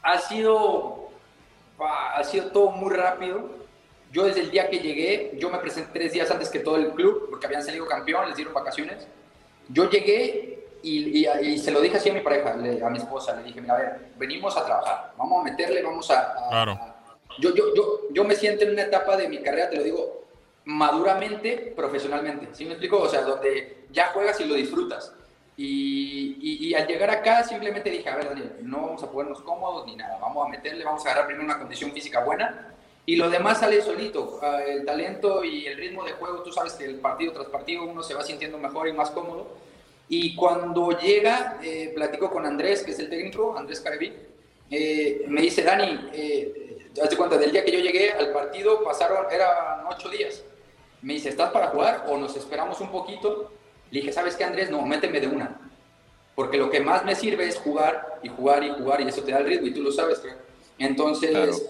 ha 0.00 0.18
sido, 0.18 1.08
ha 1.80 2.22
sido 2.22 2.52
todo 2.52 2.70
muy 2.70 2.94
rápido. 2.94 3.50
Yo 4.12 4.26
desde 4.26 4.42
el 4.42 4.52
día 4.52 4.70
que 4.70 4.78
llegué, 4.78 5.36
yo 5.40 5.50
me 5.50 5.58
presenté 5.58 5.90
tres 5.92 6.12
días 6.12 6.30
antes 6.30 6.50
que 6.50 6.60
todo 6.60 6.76
el 6.76 6.92
club, 6.92 7.26
porque 7.30 7.46
habían 7.46 7.64
salido 7.64 7.84
campeón, 7.84 8.28
les 8.28 8.36
dieron 8.36 8.54
vacaciones. 8.54 9.08
Yo 9.70 9.90
llegué 9.90 10.68
y, 10.84 11.26
y, 11.26 11.58
se 11.58 11.72
lo 11.72 11.80
dije 11.80 11.96
así 11.96 12.10
a 12.10 12.14
mi 12.14 12.20
pareja, 12.20 12.52
a 12.52 12.90
mi 12.90 12.98
esposa, 12.98 13.34
le 13.34 13.42
dije, 13.42 13.60
mira, 13.60 13.74
a 13.74 13.78
ver, 13.78 14.00
venimos 14.16 14.56
a 14.56 14.64
trabajar, 14.64 15.14
vamos 15.18 15.40
a 15.40 15.50
meterle, 15.50 15.82
vamos 15.82 16.08
a... 16.12 16.32
claro. 16.48 16.78
yo, 17.40 17.52
yo, 17.56 17.74
yo, 17.74 18.00
yo 18.12 18.22
me 18.22 18.36
siento 18.36 18.62
en 18.62 18.70
una 18.70 18.82
etapa 18.82 19.16
de 19.16 19.28
mi 19.28 19.42
carrera, 19.42 19.68
te 19.68 19.76
lo 19.76 19.82
digo, 19.82 20.20
maduramente, 20.64 21.72
profesionalmente. 21.76 22.48
¿Sí 22.52 22.64
me 22.64 22.72
explico? 22.72 23.00
O 23.00 23.08
sea, 23.08 23.22
donde 23.22 23.84
ya 23.90 24.08
juegas 24.08 24.40
y 24.40 24.44
lo 24.44 24.54
disfrutas. 24.54 25.12
Y, 25.56 26.72
al 26.74 26.86
llegar 26.86 27.10
acá 27.10 27.44
simplemente 27.44 27.90
dije, 27.90 28.08
a 28.08 28.16
ver, 28.16 28.28
Daniel, 28.28 28.52
no 28.62 28.80
vamos 28.82 29.02
a 29.02 29.10
ponernos 29.10 29.42
cómodos 29.42 29.84
ni 29.86 29.96
nada, 29.96 30.16
vamos 30.18 30.46
a 30.46 30.48
meterle, 30.48 30.84
vamos 30.84 31.04
a 31.04 31.10
agarrar 31.10 31.26
primero 31.26 31.44
una 31.44 31.58
condición 31.58 31.92
física 31.92 32.24
buena 32.24 32.72
y 33.04 33.16
lo 33.16 33.28
demás 33.28 33.60
sale 33.60 33.82
solito. 33.82 34.38
Ah, 34.42 34.62
el 34.62 34.86
talento 34.86 35.44
y 35.44 35.66
el 35.66 35.76
ritmo 35.76 36.04
de 36.04 36.12
juego, 36.12 36.42
tú 36.42 36.52
sabes 36.52 36.74
que 36.74 36.84
el 36.84 36.94
partido 36.96 37.32
tras 37.32 37.48
partido 37.48 37.84
uno 37.84 38.02
se 38.02 38.14
va 38.14 38.22
sintiendo 38.22 38.56
mejor 38.56 38.88
y 38.88 38.92
más 38.92 39.10
cómodo. 39.10 39.48
Y 40.08 40.34
cuando 40.34 40.98
llega, 40.98 41.58
eh, 41.62 41.92
platico 41.94 42.30
con 42.30 42.46
Andrés, 42.46 42.82
que 42.82 42.92
es 42.92 42.98
el 42.98 43.10
técnico, 43.10 43.56
Andrés 43.56 43.80
Careví, 43.80 44.12
eh, 44.70 45.24
me 45.28 45.42
dice, 45.42 45.62
Dani, 45.62 46.08
eh, 46.12 46.88
hazte 47.02 47.16
cuenta, 47.16 47.36
del 47.36 47.52
día 47.52 47.64
que 47.64 47.72
yo 47.72 47.80
llegué 47.80 48.12
al 48.12 48.32
partido 48.32 48.82
pasaron, 48.82 49.26
eran 49.30 49.84
ocho 49.88 50.08
días. 50.08 50.42
Me 51.02 51.14
dice, 51.14 51.30
¿estás 51.30 51.50
para 51.50 51.68
jugar 51.68 52.06
o 52.08 52.16
nos 52.16 52.36
esperamos 52.36 52.80
un 52.80 52.90
poquito? 52.90 53.52
Le 53.90 54.00
dije, 54.00 54.12
¿sabes 54.12 54.36
qué, 54.36 54.44
Andrés? 54.44 54.70
No, 54.70 54.82
méteme 54.82 55.20
de 55.20 55.28
una. 55.28 55.58
Porque 56.34 56.58
lo 56.58 56.70
que 56.70 56.80
más 56.80 57.04
me 57.04 57.14
sirve 57.14 57.46
es 57.48 57.58
jugar 57.58 58.18
y 58.22 58.28
jugar 58.28 58.62
y 58.62 58.70
jugar 58.70 59.00
y 59.00 59.08
eso 59.08 59.22
te 59.22 59.32
da 59.32 59.38
el 59.38 59.46
ritmo 59.46 59.66
y 59.66 59.74
tú 59.74 59.82
lo 59.82 59.92
sabes. 59.92 60.22
Entonces, 60.78 61.66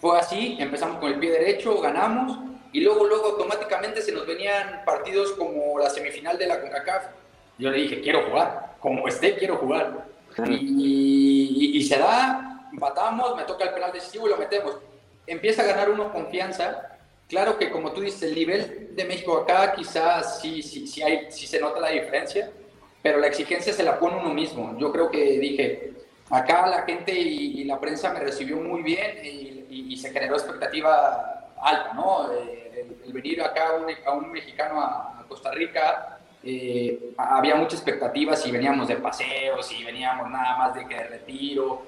fue 0.00 0.18
así, 0.18 0.56
empezamos 0.58 0.98
con 0.98 1.12
el 1.12 1.18
pie 1.18 1.30
derecho, 1.30 1.80
ganamos 1.80 2.38
y 2.72 2.80
luego, 2.80 3.06
luego 3.06 3.26
automáticamente 3.26 4.02
se 4.02 4.12
nos 4.12 4.26
venían 4.26 4.82
partidos 4.84 5.32
como 5.32 5.78
la 5.78 5.88
semifinal 5.90 6.36
de 6.36 6.46
la 6.46 6.60
CONCACAF. 6.60 7.04
Yo 7.58 7.70
le 7.70 7.78
dije, 7.78 8.00
quiero 8.00 8.24
jugar, 8.28 8.74
como 8.80 9.06
esté, 9.06 9.36
quiero 9.36 9.56
jugar. 9.58 10.08
Y, 10.48 11.70
y, 11.78 11.82
se 11.84 11.96
da, 11.96 12.68
empatamos, 12.72 13.36
me 13.36 13.44
toca 13.44 13.64
el 13.64 13.74
penal 13.74 13.92
decisivo 13.92 14.26
y 14.26 14.30
lo 14.30 14.36
metemos. 14.36 14.76
Empieza 15.26 15.62
a 15.62 15.66
ganar 15.66 15.88
uno 15.88 16.12
confianza 16.12 16.93
Claro 17.28 17.58
que 17.58 17.70
como 17.70 17.92
tú 17.92 18.02
dices, 18.02 18.22
el 18.22 18.34
nivel 18.34 18.94
de 18.94 19.04
México 19.04 19.38
acá 19.38 19.72
quizás 19.74 20.40
sí, 20.40 20.62
sí, 20.62 20.86
sí, 20.86 21.02
hay, 21.02 21.30
sí 21.30 21.46
se 21.46 21.60
nota 21.60 21.80
la 21.80 21.88
diferencia, 21.88 22.50
pero 23.02 23.18
la 23.18 23.28
exigencia 23.28 23.72
se 23.72 23.82
la 23.82 23.98
pone 23.98 24.16
uno 24.16 24.32
mismo. 24.32 24.76
Yo 24.78 24.92
creo 24.92 25.10
que 25.10 25.38
dije, 25.38 25.94
acá 26.30 26.66
la 26.66 26.82
gente 26.82 27.12
y, 27.12 27.64
la 27.64 27.80
prensa 27.80 28.12
me 28.12 28.20
recibió 28.20 28.56
muy 28.56 28.82
bien 28.82 29.18
y, 29.22 29.96
se 29.96 30.10
generó 30.10 30.34
expectativa 30.34 31.52
alta, 31.62 31.94
¿no? 31.94 32.30
Eh, 32.32 32.86
el, 33.06 33.12
venir 33.12 33.40
acá 33.40 33.68
a 34.04 34.12
un, 34.12 34.32
mexicano 34.32 34.82
a, 34.82 35.24
Costa 35.28 35.50
Rica, 35.52 36.18
eh, 36.42 37.14
había 37.16 37.54
mucha 37.54 37.76
expectativa 37.76 38.36
si 38.36 38.50
veníamos 38.50 38.88
de 38.88 38.96
paseo, 38.96 39.62
si 39.62 39.82
veníamos 39.82 40.30
nada 40.30 40.58
más 40.58 40.74
de 40.74 40.86
que 40.86 40.94
de 40.94 41.04
retiro, 41.04 41.82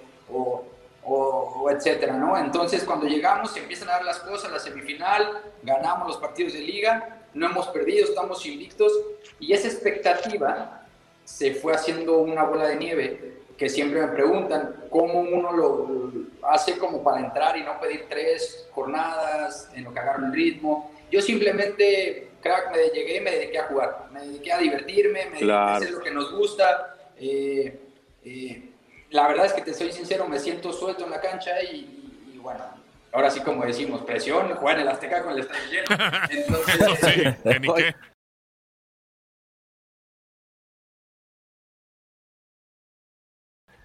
o 1.07 1.47
o, 1.61 1.71
etcétera, 1.71 2.15
¿no? 2.15 2.37
Entonces, 2.37 2.85
cuando 2.85 3.07
llegamos, 3.07 3.53
se 3.53 3.61
empiezan 3.61 3.89
a 3.89 3.93
dar 3.93 4.05
las 4.05 4.19
cosas, 4.21 4.51
la 4.51 4.59
semifinal, 4.59 5.43
ganamos 5.63 6.09
los 6.09 6.17
partidos 6.19 6.53
de 6.53 6.61
liga, 6.61 7.23
no 7.35 7.47
hemos 7.47 7.69
perdido, 7.69 8.05
estamos 8.05 8.45
invictos, 8.47 8.93
y 9.39 9.53
esa 9.53 9.69
expectativa 9.69 10.83
se 11.25 11.55
fue 11.55 11.75
haciendo 11.75 12.19
una 12.19 12.45
bola 12.45 12.69
de 12.69 12.77
nieve, 12.77 13.37
que 13.57 13.69
siempre 13.69 14.01
me 14.01 14.09
preguntan 14.09 14.85
cómo 14.91 15.21
uno 15.21 15.53
lo 15.53 15.89
hace 16.43 16.77
como 16.79 17.03
para 17.03 17.21
entrar 17.21 17.57
y 17.57 17.63
no 17.63 17.81
pedir 17.81 18.07
tres 18.09 18.69
jornadas 18.73 19.71
en 19.75 19.85
lo 19.85 19.93
que 19.93 19.99
agarro 19.99 20.27
el 20.27 20.33
ritmo. 20.33 20.93
Yo 21.11 21.23
simplemente, 21.23 22.33
crack, 22.43 22.71
me 22.71 22.89
llegué 22.89 23.17
y 23.17 23.21
me 23.21 23.31
dediqué 23.31 23.59
a 23.59 23.65
jugar, 23.65 24.09
me 24.13 24.21
dediqué 24.21 24.53
a 24.53 24.59
divertirme, 24.59 25.27
me 25.27 25.37
dediqué 25.39 25.53
a 25.53 25.77
hacer 25.77 25.91
lo 25.91 26.01
que 26.01 26.11
nos 26.11 26.33
gusta. 26.33 26.97
Eh, 27.19 27.81
eh, 28.25 28.66
la 29.11 29.29
verdad 29.29 29.47
es 29.47 29.53
que 29.53 29.63
te 29.63 29.75
soy 29.75 29.93
sincero, 29.93 30.29
me 30.29 30.39
siento 30.39 30.73
suelto 30.73 31.05
en 31.05 31.11
la 31.11 31.21
cancha 31.21 31.63
y, 31.63 32.39
bueno, 32.41 32.65
ahora 33.13 33.31
sí 33.31 33.41
como 33.41 33.65
decimos, 33.65 34.03
presión, 34.03 34.55
jugar 34.57 34.77
en 34.77 34.83
el 34.83 34.89
Azteca 34.89 35.23
con 35.23 35.33
el 35.33 35.41
estadio 35.41 35.71
lleno. 35.71 35.87
Entonces, 36.31 37.95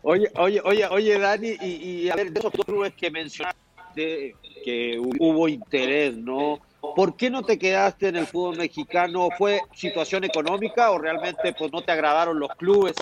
Oye, 0.04 0.32
oye, 0.36 0.60
oye, 0.64 0.88
oye, 0.88 1.20
Dani, 1.20 1.50
y, 1.62 2.10
a 2.10 2.16
ver, 2.16 2.32
de 2.32 2.40
esos 2.40 2.52
clubes 2.52 2.92
que 2.96 3.12
mencionaste, 3.12 4.36
que 4.66 4.98
hubo 4.98 5.48
interés, 5.48 6.18
¿no? 6.18 6.60
¿Por 6.96 7.16
qué 7.16 7.30
no 7.30 7.44
te 7.44 7.60
quedaste 7.60 8.08
en 8.08 8.16
el 8.16 8.26
fútbol 8.26 8.58
mexicano? 8.58 9.30
¿Fue 9.38 9.62
situación 9.76 10.24
económica 10.24 10.90
o 10.90 10.98
realmente 10.98 11.54
pues 11.54 11.72
no 11.72 11.84
te 11.84 11.92
agradaron 11.92 12.40
los 12.40 12.50
clubes 12.56 12.96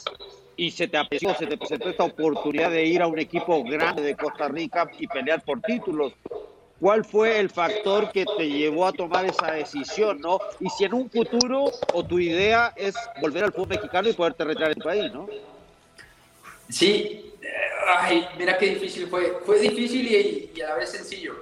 y 0.60 0.72
se 0.72 0.90
te 0.90 0.98
apreció, 0.98 1.34
se 1.36 1.48
te 1.48 1.58
presentó 1.58 1.90
esta 1.90 2.04
oportunidad 2.04 2.70
de 2.70 2.84
ir 2.84 3.02
a 3.02 3.08
un 3.08 3.18
equipo 3.18 3.64
grande 3.64 4.02
de 4.02 4.18
Costa 4.18 4.50
Rica 4.50 4.92
y 5.00 5.08
pelear 5.08 5.42
por 5.42 5.62
títulos? 5.62 6.12
¿Cuál 6.82 7.06
fue 7.06 7.40
el 7.40 7.50
factor 7.50 8.12
que 8.12 8.26
te 8.26 8.50
llevó 8.50 8.86
a 8.86 8.92
tomar 8.92 9.26
esa 9.26 9.54
decisión, 9.54 10.20
no? 10.20 10.38
Y 10.60 10.70
si 10.70 10.84
en 10.84 10.96
un 10.96 11.10
futuro 11.10 11.72
o 11.94 12.04
tu 12.04 12.20
idea 12.20 12.74
es 12.76 12.94
volver 13.22 13.46
al 13.46 13.54
fútbol 13.54 13.70
mexicano 13.70 14.10
y 14.10 14.14
poderte 14.14 14.44
retirar 14.44 14.76
tu 14.76 14.82
país, 14.82 15.14
¿no? 15.14 15.30
Sí, 16.68 17.32
ay, 17.88 18.28
mira 18.38 18.58
qué 18.58 18.72
difícil 18.72 19.08
fue. 19.08 19.40
Fue 19.46 19.60
difícil 19.60 20.52
y, 20.54 20.62
a 20.62 20.70
la 20.70 20.76
vez 20.76 20.90
sencillo. 20.90 21.36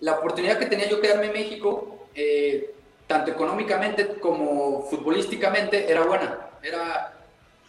La 0.00 0.18
oportunidad 0.18 0.58
que 0.58 0.66
tenía 0.66 0.88
yo 0.88 1.00
quedarme 1.00 1.26
en 1.26 1.32
México, 1.32 2.08
eh, 2.12 2.74
tanto 3.06 3.30
económicamente 3.30 4.16
como 4.20 4.82
futbolísticamente, 4.90 5.88
era 5.88 6.02
buena. 6.02 6.38
Era, 6.60 7.13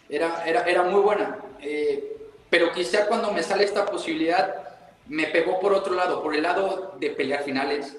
era, 0.08 0.44
era, 0.46 0.62
era 0.64 0.82
muy 0.82 1.00
buena. 1.00 1.38
Eh, 1.60 2.16
pero 2.50 2.72
quizá 2.72 3.06
cuando 3.06 3.32
me 3.32 3.42
sale 3.42 3.64
esta 3.64 3.86
posibilidad, 3.86 4.66
me 5.08 5.26
pegó 5.26 5.60
por 5.60 5.72
otro 5.72 5.94
lado, 5.94 6.22
por 6.22 6.34
el 6.34 6.42
lado 6.42 6.96
de 6.98 7.10
pelear 7.10 7.42
finales, 7.44 7.96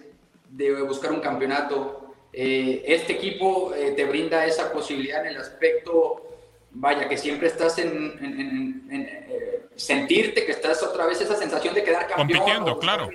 de 0.49 0.81
buscar 0.81 1.11
un 1.11 1.19
campeonato. 1.19 2.15
Eh, 2.33 2.83
este 2.85 3.13
equipo 3.13 3.73
eh, 3.73 3.91
te 3.91 4.05
brinda 4.05 4.45
esa 4.45 4.71
posibilidad 4.71 5.21
en 5.25 5.33
el 5.33 5.41
aspecto, 5.41 6.23
vaya, 6.71 7.07
que 7.07 7.17
siempre 7.17 7.47
estás 7.47 7.77
en, 7.79 8.87
eh, 8.91 9.67
sentirte 9.75 10.45
que 10.45 10.51
estás 10.51 10.81
otra 10.83 11.05
vez 11.05 11.21
esa 11.21 11.35
sensación 11.35 11.73
de 11.73 11.83
quedar 11.83 12.07
campeón. 12.07 12.39
Compitiendo, 12.39 12.79
claro. 12.79 13.09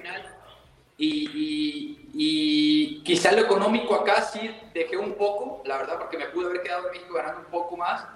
Y, 0.98 1.98
y, 2.14 3.02
quizá 3.02 3.32
lo 3.32 3.42
económico 3.42 3.94
acá 3.94 4.22
sí 4.22 4.50
dejé 4.72 4.96
un 4.96 5.14
poco, 5.14 5.62
la 5.64 5.78
verdad, 5.78 5.98
porque 5.98 6.18
me 6.18 6.26
pude 6.26 6.46
haber 6.46 6.62
quedado 6.62 6.86
en 6.86 6.92
México 6.92 7.14
ganando 7.14 7.40
un 7.40 7.46
poco 7.46 7.76
más 7.76 8.06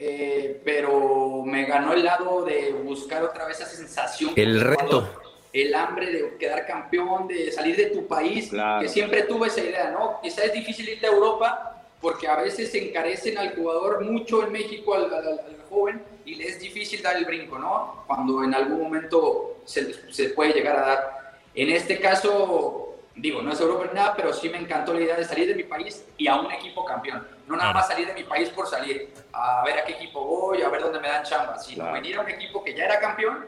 eh, 0.00 0.60
pero 0.64 1.42
me 1.44 1.64
ganó 1.64 1.92
el 1.92 2.04
lado 2.04 2.44
de 2.44 2.72
buscar 2.84 3.24
otra 3.24 3.46
vez 3.46 3.60
esa 3.60 3.68
sensación. 3.68 4.32
El 4.36 4.60
reto. 4.60 5.08
El 5.52 5.74
hambre 5.74 6.12
de 6.12 6.36
quedar 6.36 6.66
campeón, 6.66 7.26
de 7.26 7.50
salir 7.50 7.74
de 7.76 7.86
tu 7.86 8.06
país, 8.06 8.50
que 8.80 8.88
siempre 8.88 9.22
tuve 9.22 9.48
esa 9.48 9.60
idea, 9.60 9.90
¿no? 9.90 10.20
Quizás 10.22 10.44
es 10.44 10.52
difícil 10.52 10.88
irte 10.88 11.06
a 11.06 11.10
Europa 11.10 11.84
porque 12.00 12.28
a 12.28 12.36
veces 12.36 12.70
se 12.70 12.88
encarecen 12.88 13.38
al 13.38 13.56
jugador 13.56 14.04
mucho 14.04 14.44
en 14.44 14.52
México, 14.52 14.94
al, 14.94 15.10
joven, 15.68 16.00
y 16.24 16.36
le 16.36 16.46
es 16.46 16.60
difícil 16.60 17.02
dar 17.02 17.16
el 17.16 17.24
brinco, 17.24 17.58
¿no? 17.58 18.04
Cuando 18.06 18.44
en 18.44 18.54
algún 18.54 18.80
momento 18.82 19.56
se, 19.64 20.12
se 20.12 20.30
puede 20.30 20.52
llegar 20.52 20.76
a 20.76 20.86
dar. 20.86 21.40
En 21.54 21.70
este 21.70 21.98
caso, 21.98 22.87
digo, 23.18 23.42
no 23.42 23.52
es 23.52 23.60
Europa 23.60 23.86
ni 23.88 23.94
nada, 23.94 24.14
pero 24.16 24.32
sí 24.32 24.48
me 24.48 24.58
encantó 24.58 24.94
la 24.94 25.00
idea 25.00 25.16
de 25.16 25.24
salir 25.24 25.48
de 25.48 25.54
mi 25.54 25.64
país 25.64 26.04
y 26.16 26.26
a 26.28 26.36
un 26.36 26.50
equipo 26.50 26.84
campeón. 26.84 27.26
No 27.46 27.56
nada 27.56 27.72
más 27.72 27.88
salir 27.88 28.06
de 28.06 28.14
mi 28.14 28.24
país 28.24 28.48
por 28.50 28.66
salir, 28.66 29.12
a 29.32 29.62
ver 29.64 29.78
a 29.78 29.84
qué 29.84 29.92
equipo 29.92 30.24
voy, 30.24 30.62
a 30.62 30.68
ver 30.68 30.82
dónde 30.82 31.00
me 31.00 31.08
dan 31.08 31.24
chamba, 31.24 31.58
sino 31.58 31.92
venir 31.92 32.16
a 32.16 32.20
un 32.22 32.30
equipo 32.30 32.62
que 32.62 32.74
ya 32.74 32.84
era 32.84 33.00
campeón 33.00 33.46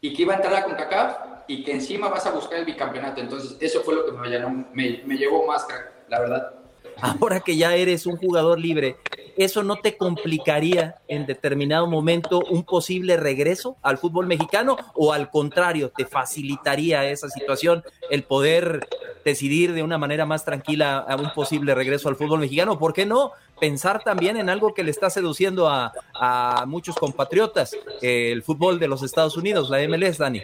y 0.00 0.14
que 0.14 0.22
iba 0.22 0.34
a 0.34 0.36
entrar 0.36 0.54
a 0.54 0.64
CONCACAF 0.64 1.16
y 1.46 1.64
que 1.64 1.72
encima 1.72 2.08
vas 2.08 2.26
a 2.26 2.30
buscar 2.30 2.58
el 2.58 2.64
bicampeonato. 2.64 3.20
Entonces, 3.20 3.56
eso 3.60 3.82
fue 3.82 3.94
lo 3.94 4.06
que 4.06 4.12
me, 4.12 4.38
me, 4.72 5.02
me 5.04 5.16
llevó 5.16 5.46
más, 5.46 5.66
la 6.08 6.20
verdad. 6.20 6.59
Ahora 7.00 7.40
que 7.40 7.56
ya 7.56 7.74
eres 7.74 8.06
un 8.06 8.16
jugador 8.16 8.58
libre, 8.58 8.96
¿eso 9.36 9.62
no 9.62 9.76
te 9.76 9.96
complicaría 9.96 10.96
en 11.08 11.26
determinado 11.26 11.86
momento 11.86 12.40
un 12.50 12.64
posible 12.64 13.16
regreso 13.16 13.76
al 13.82 13.98
fútbol 13.98 14.26
mexicano 14.26 14.76
o 14.94 15.12
al 15.12 15.30
contrario, 15.30 15.90
te 15.90 16.04
facilitaría 16.04 17.08
esa 17.10 17.28
situación 17.28 17.82
el 18.10 18.24
poder 18.24 18.86
decidir 19.24 19.72
de 19.72 19.82
una 19.82 19.98
manera 19.98 20.26
más 20.26 20.44
tranquila 20.44 20.98
a 20.98 21.16
un 21.16 21.32
posible 21.32 21.74
regreso 21.74 22.08
al 22.08 22.16
fútbol 22.16 22.40
mexicano? 22.40 22.78
¿Por 22.78 22.92
qué 22.92 23.06
no 23.06 23.32
pensar 23.58 24.02
también 24.02 24.36
en 24.36 24.48
algo 24.48 24.74
que 24.74 24.82
le 24.82 24.90
está 24.90 25.10
seduciendo 25.10 25.68
a, 25.68 25.92
muchos 26.66 26.96
compatriotas, 26.96 27.76
el 28.02 28.42
fútbol 28.42 28.78
de 28.78 28.88
los 28.88 29.02
Estados 29.02 29.36
Unidos, 29.36 29.70
la 29.70 29.78
MLS, 29.88 30.18
Dani? 30.18 30.42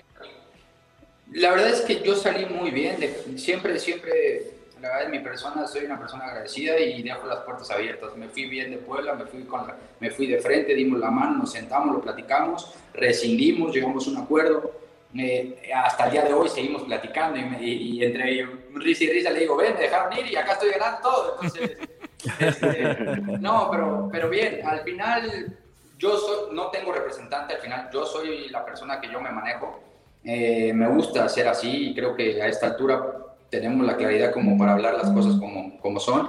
La 1.33 1.51
verdad 1.51 1.71
es 1.71 1.81
que 1.83 2.03
yo 2.03 2.15
salí 2.15 2.47
muy 2.47 2.71
bien, 2.71 2.97
siempre, 3.37 3.79
siempre 3.79 4.56
la 4.81 4.91
verdad, 4.91 5.09
mi 5.09 5.21
persona, 5.21 5.67
soy 5.67 5.87
una 5.87 5.99
persona 5.99 6.27
agradecida 6.27 6.79
y 6.79 7.03
dejo 7.03 7.27
las 7.27 7.41
puertas 7.41 7.71
abiertas. 7.71 8.15
Me 8.17 8.29
fui 8.29 8.47
bien 8.47 8.71
de 8.71 8.79
Puebla, 8.79 9.15
me 9.15 9.25
fui, 9.25 9.45
con 9.45 9.63
me 10.01 10.11
fui 10.11 10.27
de 10.27 10.39
frente, 10.39 10.75
dimos 10.75 11.01
la 11.01 11.11
mano, 11.11 11.39
nos 11.39 11.53
sentamos, 11.53 11.95
lo 11.95 12.03
platicamos, 12.03 12.75
rescindimos, 12.93 13.75
llegamos 13.75 14.07
a 14.07 14.11
un 14.11 14.17
acuerdo. 14.19 14.73
Eh, 15.19 15.71
hasta 15.75 16.07
el 16.07 16.11
día 16.13 16.25
de 16.25 16.35
hoy 16.35 16.49
seguimos 16.49 16.83
platicando 16.83 17.39
y, 17.39 18.05
entre 18.05 18.47
risa 18.75 19.05
y 19.05 19.11
risa 19.11 19.31
le 19.31 19.41
digo, 19.41 19.57
ven, 19.57 19.75
me 19.75 19.81
dejaron 19.81 20.13
ir 20.19 20.27
y 20.31 20.37
acá 20.37 20.53
estoy 20.53 20.71
ganando 20.71 21.01
todo. 21.01 21.39
Entonces, 21.41 21.79
este, 22.39 22.97
no, 23.41 23.71
pero, 23.71 24.09
pero 24.13 24.29
bien, 24.29 24.61
al 24.67 24.81
final 24.81 25.57
yo 25.99 26.49
no 26.53 26.69
tengo 26.71 26.93
representante, 26.93 27.55
al 27.55 27.61
final 27.61 27.89
yo 27.91 28.05
soy 28.05 28.51
la 28.51 28.63
persona 28.63 29.01
que 29.01 29.11
yo 29.11 29.21
me 29.23 29.31
manejo. 29.31 29.81
Eh, 30.23 30.73
me 30.75 30.89
gusta 30.89 31.29
ser 31.29 31.49
así 31.49 31.91
y 31.91 31.95
creo 31.95 32.15
que 32.15 32.43
a 32.43 32.49
esta 32.49 32.67
altura 32.67 33.26
tenemos 33.51 33.87
la 33.87 33.97
claridad 33.97 34.33
como 34.33 34.59
para 34.59 34.75
hablar 34.75 34.95
las 34.95 35.11
cosas 35.11 35.37
como, 35.37 35.79
como 35.81 36.01
son. 36.01 36.29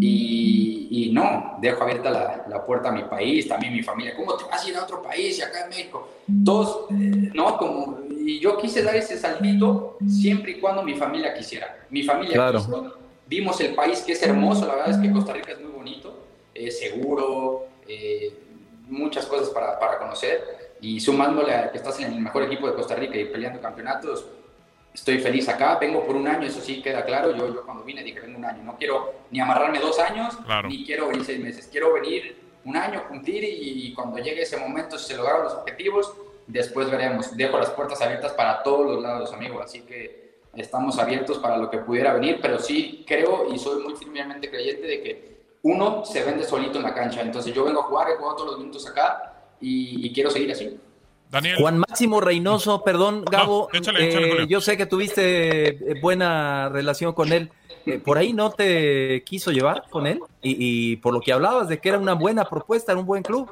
Y, 0.00 0.88
y, 0.90 1.12
no, 1.12 1.58
dejo 1.60 1.82
abierta 1.82 2.10
la, 2.10 2.46
la, 2.48 2.64
puerta 2.64 2.88
a 2.88 2.92
mi 2.92 3.02
país, 3.04 3.46
también 3.46 3.74
mi 3.74 3.82
familia. 3.82 4.16
¿Cómo 4.16 4.34
te 4.34 4.44
vas 4.44 4.64
a 4.64 4.68
ir 4.68 4.74
a 4.74 4.84
otro 4.84 5.02
país 5.02 5.38
y 5.38 5.42
acá 5.42 5.64
en 5.64 5.68
México? 5.68 6.08
Todos, 6.44 6.86
eh, 6.92 7.30
no, 7.34 7.58
como, 7.58 7.98
y 8.10 8.40
yo 8.40 8.56
quise 8.56 8.82
dar 8.82 8.96
ese 8.96 9.18
saltito 9.18 9.98
siempre 10.08 10.52
y 10.52 10.60
cuando 10.60 10.82
mi 10.82 10.94
familia 10.94 11.34
quisiera. 11.34 11.86
Mi 11.90 12.02
familia 12.02 12.34
claro. 12.34 12.96
Vimos 13.28 13.60
el 13.60 13.74
país 13.74 14.00
que 14.00 14.12
es 14.12 14.22
hermoso, 14.22 14.66
la 14.66 14.76
verdad 14.76 14.90
es 14.90 14.96
que 14.98 15.12
Costa 15.12 15.32
Rica 15.32 15.52
es 15.52 15.60
muy 15.60 15.72
bonito, 15.72 16.26
es 16.54 16.78
seguro, 16.78 17.66
eh, 17.86 18.32
muchas 18.88 19.26
cosas 19.26 19.50
para, 19.50 19.78
para 19.78 19.98
conocer. 19.98 20.74
Y 20.80 21.00
sumándole 21.00 21.54
a 21.54 21.70
que 21.70 21.78
estás 21.78 21.98
en 22.00 22.12
el 22.12 22.20
mejor 22.20 22.44
equipo 22.44 22.66
de 22.66 22.74
Costa 22.74 22.94
Rica 22.94 23.18
y 23.18 23.24
peleando 23.26 23.60
campeonatos, 23.60 24.26
estoy 24.96 25.18
feliz 25.18 25.46
acá, 25.46 25.76
vengo 25.78 26.06
por 26.06 26.16
un 26.16 26.26
año, 26.26 26.46
eso 26.46 26.60
sí 26.60 26.80
queda 26.80 27.04
claro, 27.04 27.36
yo, 27.36 27.52
yo 27.52 27.66
cuando 27.66 27.84
vine 27.84 28.02
dije 28.02 28.20
vengo 28.20 28.38
un 28.38 28.44
año, 28.46 28.62
no 28.62 28.76
quiero 28.78 29.12
ni 29.30 29.38
amarrarme 29.38 29.78
dos 29.78 29.98
años, 29.98 30.38
ni 30.66 30.86
quiero 30.86 31.08
venir 31.08 31.22
seis 31.24 31.38
meses, 31.38 31.68
quiero 31.70 31.92
venir 31.92 32.38
un 32.64 32.76
año, 32.76 33.06
cumplir 33.06 33.44
y, 33.44 33.92
cuando 33.92 34.16
llegue 34.18 34.42
ese 34.42 34.56
momento, 34.56 34.98
si 34.98 35.08
se 35.08 35.16
lograron 35.16 35.44
los 35.44 35.52
objetivos, 35.52 36.14
después 36.46 36.90
veremos, 36.90 37.36
dejo 37.36 37.58
las 37.58 37.70
puertas 37.70 38.00
abiertas 38.00 38.32
para 38.32 38.62
todos 38.62 38.86
los 38.86 39.02
lados, 39.02 39.34
amigos, 39.34 39.60
así 39.62 39.82
que 39.82 40.38
estamos 40.54 40.98
abiertos 40.98 41.38
para 41.38 41.58
lo 41.58 41.68
que 41.68 41.78
pudiera 41.78 42.14
venir, 42.14 42.38
pero 42.40 42.58
sí 42.58 43.04
creo 43.06 43.52
y 43.52 43.58
soy 43.58 43.82
muy 43.82 43.96
firmemente 43.96 44.48
creyente 44.48 44.86
de 44.86 45.02
que 45.02 45.36
uno 45.62 46.06
se 46.06 46.24
vende 46.24 46.44
solito 46.44 46.78
en 46.78 46.84
la 46.84 46.94
cancha, 46.94 47.20
entonces 47.20 47.52
yo 47.52 47.66
vengo 47.66 47.80
a 47.80 47.84
jugar, 47.84 48.08
he 48.08 48.16
jugado 48.16 48.36
todos 48.36 48.50
los 48.52 48.60
minutos 48.60 48.88
acá 48.88 49.34
y 49.60 50.10
quiero 50.14 50.30
seguir 50.30 50.52
así. 50.52 50.80
Juan 51.58 51.78
Máximo 51.78 52.20
Reynoso, 52.20 52.82
perdón, 52.82 53.24
Gabo. 53.24 53.68
Eh, 53.98 54.46
yo 54.48 54.60
sé 54.60 54.76
que 54.76 54.86
tuviste 54.86 55.68
eh, 55.68 56.00
buena 56.00 56.68
relación 56.68 57.12
con 57.12 57.32
él. 57.32 57.50
Eh, 57.84 57.98
¿Por 57.98 58.18
ahí 58.18 58.32
no 58.32 58.50
te 58.50 59.22
quiso 59.24 59.50
llevar 59.50 59.84
con 59.90 60.06
él? 60.06 60.20
Y, 60.42 60.56
y, 60.92 60.96
por 60.96 61.12
lo 61.12 61.20
que 61.20 61.32
hablabas 61.32 61.68
de 61.68 61.78
que 61.78 61.88
era 61.88 61.98
una 61.98 62.14
buena 62.14 62.44
propuesta, 62.44 62.92
era 62.92 63.00
un 63.00 63.06
buen 63.06 63.22
club. 63.22 63.50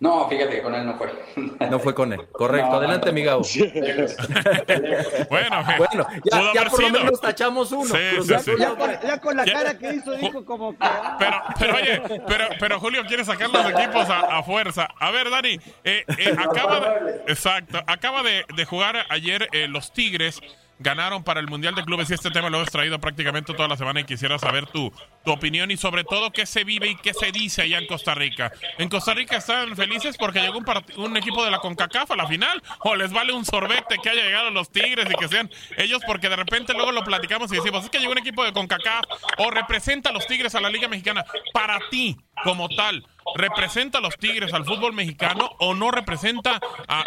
No, 0.00 0.28
fíjate 0.28 0.56
que 0.56 0.62
con 0.62 0.74
él 0.74 0.84
no 0.84 0.98
fue. 0.98 1.12
No 1.70 1.78
fue 1.78 1.94
con 1.94 2.12
él, 2.12 2.26
correcto. 2.32 2.72
Adelante, 2.72 3.12
mi 3.12 3.22
Gabo. 3.22 3.42
bueno, 5.30 5.64
bueno, 5.78 6.06
ya, 6.24 6.64
por 6.70 6.82
lo 6.82 6.90
menos 6.90 7.20
tachamos 7.20 7.72
uno. 7.72 7.94
ya, 8.24 9.20
con 9.20 9.36
la 9.36 9.44
cara 9.44 9.78
que 9.78 9.94
hizo, 9.94 10.12
dijo 10.16 10.44
como 10.44 10.72
que. 10.72 10.78
Ah. 10.80 11.16
Pero, 11.18 11.36
pero 11.58 11.76
oye, 11.76 12.02
pero, 12.26 12.44
pero 12.58 12.80
Julio 12.80 13.04
quiere 13.06 13.24
sacar 13.24 13.50
los 13.50 13.66
equipos 13.66 14.06
a, 14.10 14.42
fuerza. 14.42 14.88
A 14.98 15.10
ver, 15.10 15.30
Dani, 15.30 15.58
eh, 15.84 16.04
eh, 16.18 16.36
acaba 16.38 16.80
de, 16.80 17.22
exacto, 17.28 17.78
acaba 17.86 18.22
de, 18.22 18.44
de 18.54 18.64
jugar 18.64 19.06
ayer 19.08 19.48
eh, 19.52 19.68
los 19.68 19.92
Tigres 19.92 20.40
ganaron 20.84 21.24
para 21.24 21.40
el 21.40 21.48
Mundial 21.48 21.74
de 21.74 21.82
Clubes 21.82 22.10
y 22.10 22.14
este 22.14 22.30
tema 22.30 22.50
lo 22.50 22.60
has 22.60 22.70
traído 22.70 23.00
prácticamente 23.00 23.54
toda 23.54 23.66
la 23.66 23.76
semana 23.76 24.00
y 24.00 24.04
quisiera 24.04 24.38
saber 24.38 24.66
tu, 24.66 24.92
tu 25.24 25.32
opinión 25.32 25.70
y 25.70 25.76
sobre 25.78 26.04
todo 26.04 26.30
qué 26.30 26.44
se 26.44 26.62
vive 26.62 26.88
y 26.88 26.96
qué 26.96 27.14
se 27.14 27.32
dice 27.32 27.62
allá 27.62 27.78
en 27.78 27.86
Costa 27.86 28.14
Rica. 28.14 28.52
¿En 28.78 28.90
Costa 28.90 29.14
Rica 29.14 29.38
están 29.38 29.74
felices 29.74 30.16
porque 30.18 30.40
llegó 30.40 30.58
un, 30.58 30.66
un 30.98 31.16
equipo 31.16 31.42
de 31.42 31.50
la 31.50 31.58
CONCACAF 31.58 32.10
a 32.10 32.16
la 32.16 32.26
final? 32.26 32.62
¿O 32.80 32.94
les 32.94 33.12
vale 33.12 33.32
un 33.32 33.46
sorbete 33.46 33.96
que 34.02 34.10
haya 34.10 34.22
llegado 34.22 34.50
los 34.50 34.70
Tigres 34.70 35.08
y 35.10 35.14
que 35.14 35.26
sean 35.26 35.50
ellos 35.78 36.02
porque 36.06 36.28
de 36.28 36.36
repente 36.36 36.74
luego 36.74 36.92
lo 36.92 37.02
platicamos 37.02 37.50
y 37.50 37.56
decimos, 37.56 37.84
es 37.84 37.90
que 37.90 37.98
llegó 37.98 38.12
un 38.12 38.18
equipo 38.18 38.44
de 38.44 38.52
CONCACAF 38.52 39.04
o 39.38 39.50
representa 39.50 40.10
a 40.10 40.12
los 40.12 40.26
Tigres 40.26 40.54
a 40.54 40.60
la 40.60 40.68
Liga 40.68 40.86
Mexicana? 40.86 41.24
Para 41.54 41.80
ti, 41.88 42.16
como 42.44 42.68
tal, 42.68 43.06
¿representa 43.34 43.98
a 43.98 44.00
los 44.00 44.16
Tigres 44.16 44.52
al 44.52 44.64
fútbol 44.64 44.92
mexicano 44.92 45.50
o 45.58 45.74
no 45.74 45.90
representa 45.90 46.60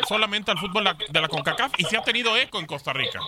solamente 0.08 0.52
al 0.52 0.58
fútbol 0.58 0.88
de 1.10 1.22
la 1.22 1.28
CONCACAF 1.28 1.74
y 1.78 1.84
si 1.86 1.96
ha 1.96 2.02
tenido 2.02 2.36
eco 2.38 2.60
en 2.60 2.66
Costa 2.66 2.94
Rica? 2.94 3.20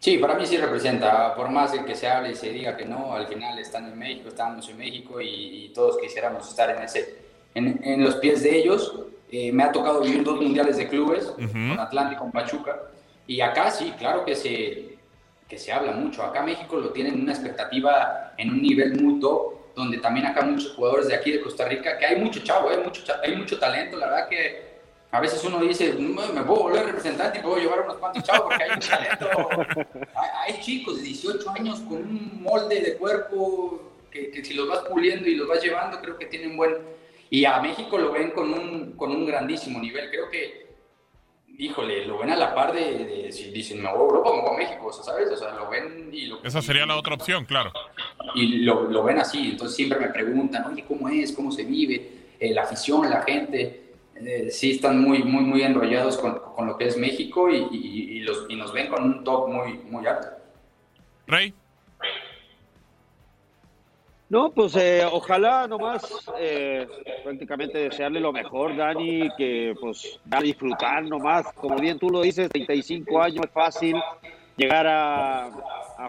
Sí, 0.00 0.16
para 0.16 0.34
mí 0.34 0.46
sí 0.46 0.56
representa, 0.56 1.34
por 1.34 1.50
más 1.50 1.72
de 1.72 1.84
que 1.84 1.94
se 1.94 2.08
hable 2.08 2.30
y 2.30 2.34
se 2.34 2.50
diga 2.50 2.74
que 2.74 2.86
no, 2.86 3.12
al 3.14 3.26
final 3.26 3.58
están 3.58 3.86
en 3.86 3.98
México, 3.98 4.30
estamos 4.30 4.66
en 4.70 4.78
México 4.78 5.20
y, 5.20 5.70
todos 5.74 5.98
quisiéramos 5.98 6.48
estar 6.48 6.70
en, 6.70 6.82
ese, 6.82 7.18
en, 7.54 8.02
los 8.02 8.16
pies 8.16 8.42
de 8.42 8.58
ellos. 8.60 8.94
Eh, 9.30 9.52
me 9.52 9.62
ha 9.62 9.70
tocado 9.70 10.00
vivir 10.00 10.24
dos 10.24 10.40
mundiales 10.40 10.78
de 10.78 10.88
clubes, 10.88 11.26
con 11.26 11.78
Atlanta 11.78 12.14
y 12.14 12.16
con 12.16 12.32
Pachuca, 12.32 12.80
y 13.26 13.42
acá 13.42 13.70
sí, 13.70 13.92
claro 13.98 14.24
que 14.24 14.34
se, 14.34 14.96
que 15.46 15.58
se 15.58 15.70
habla 15.70 15.92
mucho. 15.92 16.22
Acá 16.22 16.42
México 16.42 16.76
lo 16.78 16.90
tienen 16.90 17.20
una 17.20 17.32
expectativa 17.32 18.32
en 18.38 18.50
un 18.50 18.62
nivel 18.62 19.00
muy 19.02 19.20
top, 19.20 19.59
donde 19.74 19.98
también 19.98 20.26
acá 20.26 20.42
muchos 20.42 20.72
jugadores 20.72 21.08
de 21.08 21.14
aquí 21.14 21.32
de 21.32 21.40
Costa 21.40 21.66
Rica, 21.66 21.98
que 21.98 22.06
hay 22.06 22.16
mucho 22.16 22.40
chavo, 22.40 22.70
hay 22.70 22.78
mucho, 22.78 23.02
hay 23.22 23.36
mucho 23.36 23.58
talento, 23.58 23.96
la 23.96 24.06
verdad 24.06 24.28
que 24.28 24.70
a 25.12 25.20
veces 25.20 25.42
uno 25.44 25.58
dice, 25.58 25.92
me 25.94 26.42
puedo 26.42 26.62
volver 26.62 26.86
representante 26.86 27.38
y 27.38 27.42
puedo 27.42 27.56
llevar 27.56 27.80
unos 27.80 27.96
cuantos 27.96 28.22
chavos 28.22 28.42
porque 28.42 28.62
hay 28.62 28.70
mucho 28.70 28.90
talento. 28.90 29.28
hay, 30.14 30.54
hay, 30.54 30.60
chicos 30.60 30.98
de 30.98 31.02
18 31.02 31.50
años 31.50 31.80
con 31.80 31.98
un 31.98 32.42
molde 32.42 32.80
de 32.80 32.96
cuerpo 32.96 33.92
que, 34.10 34.30
que 34.30 34.44
si 34.44 34.54
los 34.54 34.68
vas 34.68 34.80
puliendo 34.88 35.28
y 35.28 35.34
los 35.34 35.48
vas 35.48 35.62
llevando, 35.62 36.00
creo 36.00 36.16
que 36.16 36.26
tienen 36.26 36.56
buen... 36.56 36.76
Y 37.28 37.44
a 37.44 37.60
México 37.60 37.98
lo 37.98 38.12
ven 38.12 38.30
con 38.30 38.52
un, 38.52 38.92
con 38.92 39.10
un 39.10 39.26
grandísimo 39.26 39.80
nivel. 39.80 40.10
Creo 40.10 40.30
que 40.30 40.70
híjole, 41.60 42.06
lo 42.06 42.18
ven 42.18 42.30
a 42.30 42.36
la 42.36 42.54
par 42.54 42.72
de, 42.72 43.30
si 43.32 43.50
dicen, 43.50 43.82
me 43.82 43.88
voy 43.90 43.98
a 43.98 44.02
Europa, 44.02 44.30
me 44.34 44.42
voy 44.42 44.54
a 44.54 44.58
México, 44.58 44.92
¿sabes? 44.92 45.30
O 45.30 45.36
sea, 45.36 45.52
lo 45.52 45.68
ven 45.68 46.08
y 46.12 46.26
lo... 46.26 46.42
Esa 46.42 46.62
sería 46.62 46.86
la 46.86 46.96
otra 46.96 47.14
opción, 47.14 47.44
claro. 47.44 47.72
Y 48.34 48.58
lo, 48.58 48.90
lo, 48.90 49.02
ven 49.02 49.18
así, 49.18 49.50
entonces 49.50 49.76
siempre 49.76 49.98
me 49.98 50.08
preguntan, 50.08 50.64
oye, 50.70 50.84
¿cómo 50.86 51.08
es? 51.08 51.32
¿Cómo 51.32 51.50
se 51.50 51.64
vive? 51.64 52.10
Eh, 52.38 52.52
la 52.52 52.62
afición, 52.62 53.08
la 53.08 53.22
gente. 53.22 53.84
Eh, 54.14 54.50
sí 54.50 54.72
están 54.72 55.00
muy, 55.00 55.22
muy, 55.22 55.42
muy 55.42 55.62
enrollados 55.62 56.18
con, 56.18 56.38
con 56.54 56.66
lo 56.66 56.76
que 56.76 56.86
es 56.86 56.98
México 56.98 57.48
y, 57.48 57.66
y, 57.70 58.16
y, 58.16 58.20
los, 58.20 58.44
y 58.50 58.56
nos 58.56 58.72
ven 58.72 58.88
con 58.88 59.02
un 59.02 59.24
top 59.24 59.48
muy, 59.48 59.78
muy 59.90 60.06
alto. 60.06 60.28
Rey. 61.26 61.54
No, 64.30 64.52
pues 64.52 64.76
eh, 64.76 65.04
ojalá 65.10 65.66
nomás 65.66 66.04
eh, 66.38 66.86
prácticamente 67.24 67.78
desearle 67.78 68.20
lo 68.20 68.32
mejor, 68.32 68.76
Dani, 68.76 69.28
que 69.36 69.74
pues 69.80 70.20
a 70.30 70.40
disfrutar 70.40 71.02
nomás, 71.02 71.52
como 71.54 71.76
bien 71.78 71.98
tú 71.98 72.10
lo 72.10 72.22
dices, 72.22 72.48
35 72.48 73.20
años 73.20 73.44
es 73.44 73.50
fácil 73.50 73.96
llegar 74.60 74.86
a, 74.86 75.50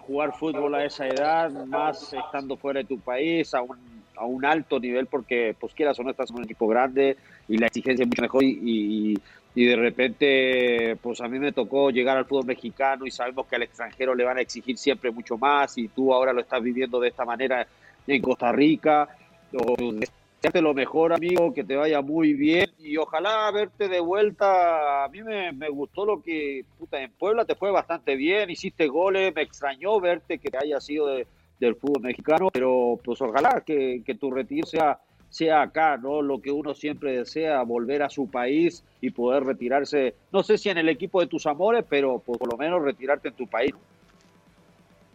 jugar 0.05 0.33
fútbol 0.37 0.75
a 0.75 0.83
esa 0.83 1.07
edad, 1.07 1.49
más 1.65 2.13
estando 2.13 2.57
fuera 2.57 2.81
de 2.81 2.85
tu 2.85 2.99
país, 2.99 3.53
a 3.53 3.61
un, 3.61 3.77
a 4.17 4.25
un 4.25 4.43
alto 4.43 4.79
nivel, 4.79 5.05
porque 5.05 5.55
pues 5.57 5.73
quieras 5.73 5.97
o 5.99 6.03
no 6.03 6.11
estás 6.11 6.29
en 6.31 6.37
un 6.37 6.43
equipo 6.43 6.67
grande 6.67 7.15
y 7.47 7.57
la 7.57 7.67
exigencia 7.67 8.03
es 8.03 8.09
mucho 8.09 8.21
mejor 8.21 8.43
y, 8.43 8.59
y, 8.61 9.17
y 9.55 9.65
de 9.65 9.75
repente 9.75 10.97
pues 11.01 11.21
a 11.21 11.27
mí 11.27 11.39
me 11.39 11.51
tocó 11.51 11.91
llegar 11.91 12.17
al 12.17 12.25
fútbol 12.25 12.45
mexicano 12.45 13.05
y 13.05 13.11
sabemos 13.11 13.47
que 13.47 13.55
al 13.55 13.63
extranjero 13.63 14.15
le 14.15 14.23
van 14.23 14.37
a 14.37 14.41
exigir 14.41 14.77
siempre 14.77 15.11
mucho 15.11 15.37
más 15.37 15.77
y 15.77 15.87
tú 15.87 16.13
ahora 16.13 16.33
lo 16.33 16.41
estás 16.41 16.61
viviendo 16.61 16.99
de 16.99 17.09
esta 17.09 17.25
manera 17.25 17.65
en 18.07 18.21
Costa 18.21 18.51
Rica. 18.51 19.07
Desearte 19.51 20.61
lo 20.61 20.73
mejor, 20.73 21.13
amigo, 21.13 21.53
que 21.53 21.63
te 21.63 21.75
vaya 21.75 22.01
muy 22.01 22.33
bien 22.33 22.70
y 22.83 22.97
ojalá 22.97 23.49
verte 23.51 23.87
de 23.87 23.99
vuelta. 23.99 25.03
A 25.03 25.09
mí 25.09 25.21
me, 25.23 25.69
gustó 25.69 26.05
lo 26.05 26.21
que, 26.21 26.65
puta, 26.77 27.01
en 27.01 27.11
Puebla 27.11 27.45
te 27.45 27.55
fue 27.55 27.71
bastante 27.71 28.15
bien, 28.15 28.49
hiciste 28.49 28.87
goles, 28.87 29.33
me 29.35 29.43
extrañó 29.43 29.99
verte 29.99 30.39
que 30.39 30.49
haya 30.57 30.79
sido 30.79 31.07
de, 31.07 31.27
del 31.59 31.75
fútbol 31.75 32.03
mexicano, 32.03 32.49
pero 32.51 32.99
pues 33.03 33.21
ojalá 33.21 33.63
que, 33.65 34.01
que 34.05 34.15
tu 34.15 34.31
retiro 34.31 34.65
sea, 34.67 34.99
sea 35.29 35.61
acá, 35.61 35.97
¿no? 35.97 36.21
Lo 36.21 36.41
que 36.41 36.51
uno 36.51 36.73
siempre 36.73 37.17
desea, 37.17 37.61
volver 37.63 38.03
a 38.03 38.09
su 38.09 38.29
país 38.29 38.83
y 38.99 39.11
poder 39.11 39.43
retirarse, 39.43 40.15
no 40.31 40.43
sé 40.43 40.57
si 40.57 40.69
en 40.69 40.77
el 40.77 40.89
equipo 40.89 41.21
de 41.21 41.27
tus 41.27 41.45
amores, 41.45 41.85
pero 41.87 42.19
pues, 42.19 42.37
por 42.37 42.51
lo 42.51 42.57
menos 42.57 42.81
retirarte 42.81 43.29
en 43.29 43.35
tu 43.35 43.47
país. 43.47 43.73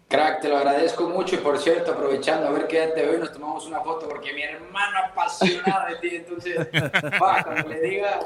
Crack, 0.08 0.40
te 0.40 0.48
lo 0.48 0.58
agradezco 0.58 1.08
mucho 1.08 1.34
y 1.34 1.38
por 1.38 1.58
cierto, 1.58 1.92
aprovechando 1.92 2.46
a 2.46 2.50
ver 2.50 2.68
qué 2.68 2.86
te 2.94 3.04
veo, 3.04 3.18
nos 3.18 3.32
tomamos 3.32 3.66
una 3.66 3.80
foto 3.80 4.08
porque 4.08 4.32
mi 4.32 4.42
hermano 4.42 4.98
apasionado 4.98 5.88
de 5.88 5.96
ti, 5.96 6.16
entonces, 6.16 6.58
va, 7.20 7.42
cuando 7.42 7.68
le 7.68 7.80
diga, 7.80 8.20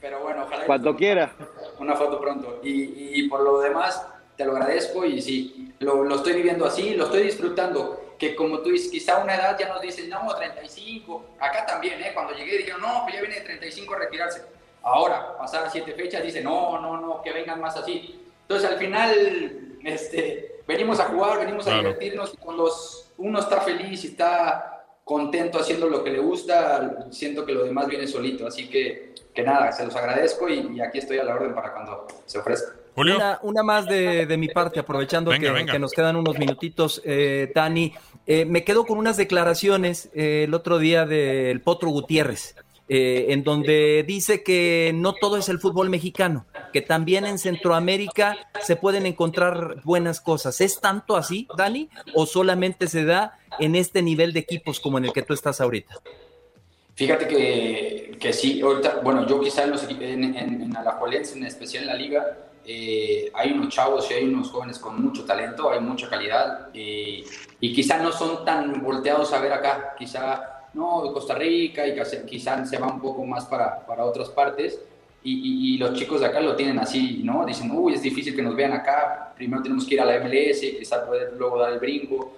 pero 0.00 0.20
bueno, 0.20 0.44
ojalá. 0.44 0.64
Cuando 0.66 0.94
quiera. 0.94 1.32
Una 1.80 1.96
foto 1.96 2.20
pronto. 2.20 2.60
Y, 2.62 3.20
y, 3.20 3.28
por 3.28 3.40
lo 3.40 3.60
demás, 3.60 4.06
te 4.36 4.44
lo 4.44 4.52
agradezco 4.52 5.04
y 5.04 5.20
sí, 5.20 5.74
lo, 5.80 6.04
lo, 6.04 6.16
estoy 6.16 6.34
viviendo 6.34 6.66
así, 6.66 6.94
lo 6.94 7.04
estoy 7.06 7.24
disfrutando. 7.24 8.14
Que 8.16 8.36
como 8.36 8.60
tú 8.60 8.70
dices, 8.70 8.90
quizá 8.90 9.18
una 9.18 9.34
edad 9.34 9.56
ya 9.58 9.68
nos 9.68 9.80
dicen, 9.80 10.08
no, 10.08 10.32
35. 10.34 11.24
Acá 11.40 11.66
también, 11.66 12.00
¿eh? 12.00 12.12
Cuando 12.14 12.32
llegué 12.32 12.58
dijeron, 12.58 12.80
no, 12.80 13.02
pues 13.02 13.14
ya 13.14 13.20
viene 13.20 13.36
de 13.36 13.42
35 13.42 13.94
a 13.94 13.98
retirarse. 13.98 14.42
Ahora, 14.82 15.36
pasar 15.36 15.68
siete 15.70 15.92
fechas, 15.94 16.22
dicen, 16.22 16.44
no, 16.44 16.80
no, 16.80 17.00
no, 17.00 17.22
que 17.22 17.32
vengan 17.32 17.60
más 17.60 17.76
así. 17.76 18.24
Entonces, 18.42 18.70
al 18.70 18.78
final, 18.78 19.78
este 19.84 20.51
venimos 20.66 21.00
a 21.00 21.04
jugar, 21.04 21.38
venimos 21.38 21.66
a 21.66 21.78
divertirnos 21.78 22.34
y 22.34 22.36
cuando 22.36 22.70
uno 23.18 23.38
está 23.38 23.60
feliz 23.60 24.04
y 24.04 24.08
está 24.08 24.84
contento 25.04 25.58
haciendo 25.58 25.88
lo 25.88 26.02
que 26.04 26.10
le 26.10 26.20
gusta, 26.20 27.06
siento 27.10 27.44
que 27.44 27.52
lo 27.52 27.64
demás 27.64 27.86
viene 27.86 28.06
solito. 28.06 28.46
Así 28.46 28.68
que, 28.68 29.14
que 29.34 29.42
nada, 29.42 29.72
se 29.72 29.84
los 29.84 29.94
agradezco 29.96 30.48
y, 30.48 30.76
y 30.76 30.80
aquí 30.80 30.98
estoy 30.98 31.18
a 31.18 31.24
la 31.24 31.34
orden 31.34 31.54
para 31.54 31.72
cuando 31.72 32.06
se 32.26 32.38
ofrezca. 32.38 32.72
Julio. 32.94 33.16
Una, 33.16 33.38
una 33.42 33.62
más 33.62 33.86
de, 33.86 34.26
de, 34.26 34.36
mi 34.36 34.48
parte, 34.48 34.80
aprovechando 34.80 35.30
venga, 35.30 35.48
que, 35.48 35.52
venga. 35.52 35.72
que, 35.72 35.78
nos 35.78 35.92
quedan 35.92 36.16
unos 36.16 36.38
minutitos, 36.38 37.00
eh, 37.04 37.50
Dani. 37.54 37.94
Eh, 38.26 38.44
me 38.44 38.64
quedo 38.64 38.84
con 38.84 38.98
unas 38.98 39.16
declaraciones 39.16 40.10
eh, 40.14 40.44
el 40.44 40.54
otro 40.54 40.78
día 40.78 41.06
del 41.06 41.60
Potro 41.62 41.90
Gutiérrez. 41.90 42.54
Eh, 42.88 43.32
en 43.32 43.44
donde 43.44 44.04
dice 44.06 44.42
que 44.42 44.92
no 44.94 45.14
todo 45.14 45.36
es 45.36 45.48
el 45.48 45.60
fútbol 45.60 45.88
mexicano, 45.88 46.46
que 46.72 46.82
también 46.82 47.24
en 47.24 47.38
Centroamérica 47.38 48.36
se 48.60 48.76
pueden 48.76 49.06
encontrar 49.06 49.80
buenas 49.84 50.20
cosas. 50.20 50.60
¿Es 50.60 50.80
tanto 50.80 51.16
así, 51.16 51.48
Dani, 51.56 51.88
o 52.12 52.26
solamente 52.26 52.88
se 52.88 53.04
da 53.04 53.38
en 53.60 53.76
este 53.76 54.02
nivel 54.02 54.32
de 54.32 54.40
equipos 54.40 54.80
como 54.80 54.98
en 54.98 55.06
el 55.06 55.12
que 55.12 55.22
tú 55.22 55.32
estás 55.32 55.60
ahorita? 55.60 55.94
Fíjate 56.94 57.26
que, 57.26 58.18
que 58.20 58.32
sí, 58.32 58.60
ahorita, 58.60 59.00
bueno, 59.02 59.26
yo 59.26 59.40
quizá 59.40 59.64
en, 59.64 59.70
los, 59.70 59.84
en, 59.84 60.02
en, 60.02 60.62
en 60.62 60.76
Alajuelense, 60.76 61.38
en 61.38 61.46
especial 61.46 61.84
en 61.84 61.88
la 61.88 61.94
liga, 61.94 62.36
eh, 62.64 63.30
hay 63.34 63.52
unos 63.52 63.74
chavos 63.74 64.08
y 64.10 64.14
hay 64.14 64.24
unos 64.24 64.50
jóvenes 64.50 64.78
con 64.78 65.02
mucho 65.02 65.24
talento, 65.24 65.70
hay 65.70 65.80
mucha 65.80 66.08
calidad 66.08 66.68
eh, 66.74 67.24
y 67.60 67.72
quizá 67.74 67.98
no 67.98 68.12
son 68.12 68.44
tan 68.44 68.82
volteados 68.82 69.32
a 69.32 69.40
ver 69.40 69.52
acá, 69.52 69.94
quizá 69.98 70.61
no, 70.74 71.02
de 71.02 71.12
Costa 71.12 71.34
Rica 71.34 71.86
y 71.86 71.94
quizás 72.26 72.68
se 72.68 72.78
va 72.78 72.88
un 72.88 73.00
poco 73.00 73.24
más 73.24 73.44
para, 73.46 73.86
para 73.86 74.04
otras 74.04 74.28
partes. 74.30 74.80
Y, 75.24 75.74
y, 75.74 75.78
los 75.78 75.94
chicos 75.94 76.20
de 76.20 76.26
acá 76.26 76.40
lo 76.40 76.56
tienen 76.56 76.80
así, 76.80 77.20
¿no? 77.22 77.46
Dicen, 77.46 77.70
uy, 77.70 77.94
es 77.94 78.02
difícil 78.02 78.34
que 78.34 78.42
nos 78.42 78.56
vean 78.56 78.72
acá, 78.72 79.32
primero 79.36 79.62
tenemos 79.62 79.86
que 79.86 79.94
ir 79.94 80.00
a 80.00 80.04
la 80.04 80.18
MLS, 80.18 80.60
quizás 80.60 81.06
poder 81.06 81.34
luego 81.38 81.58
dar 81.58 81.72
el 81.72 81.78
brinco. 81.78 82.32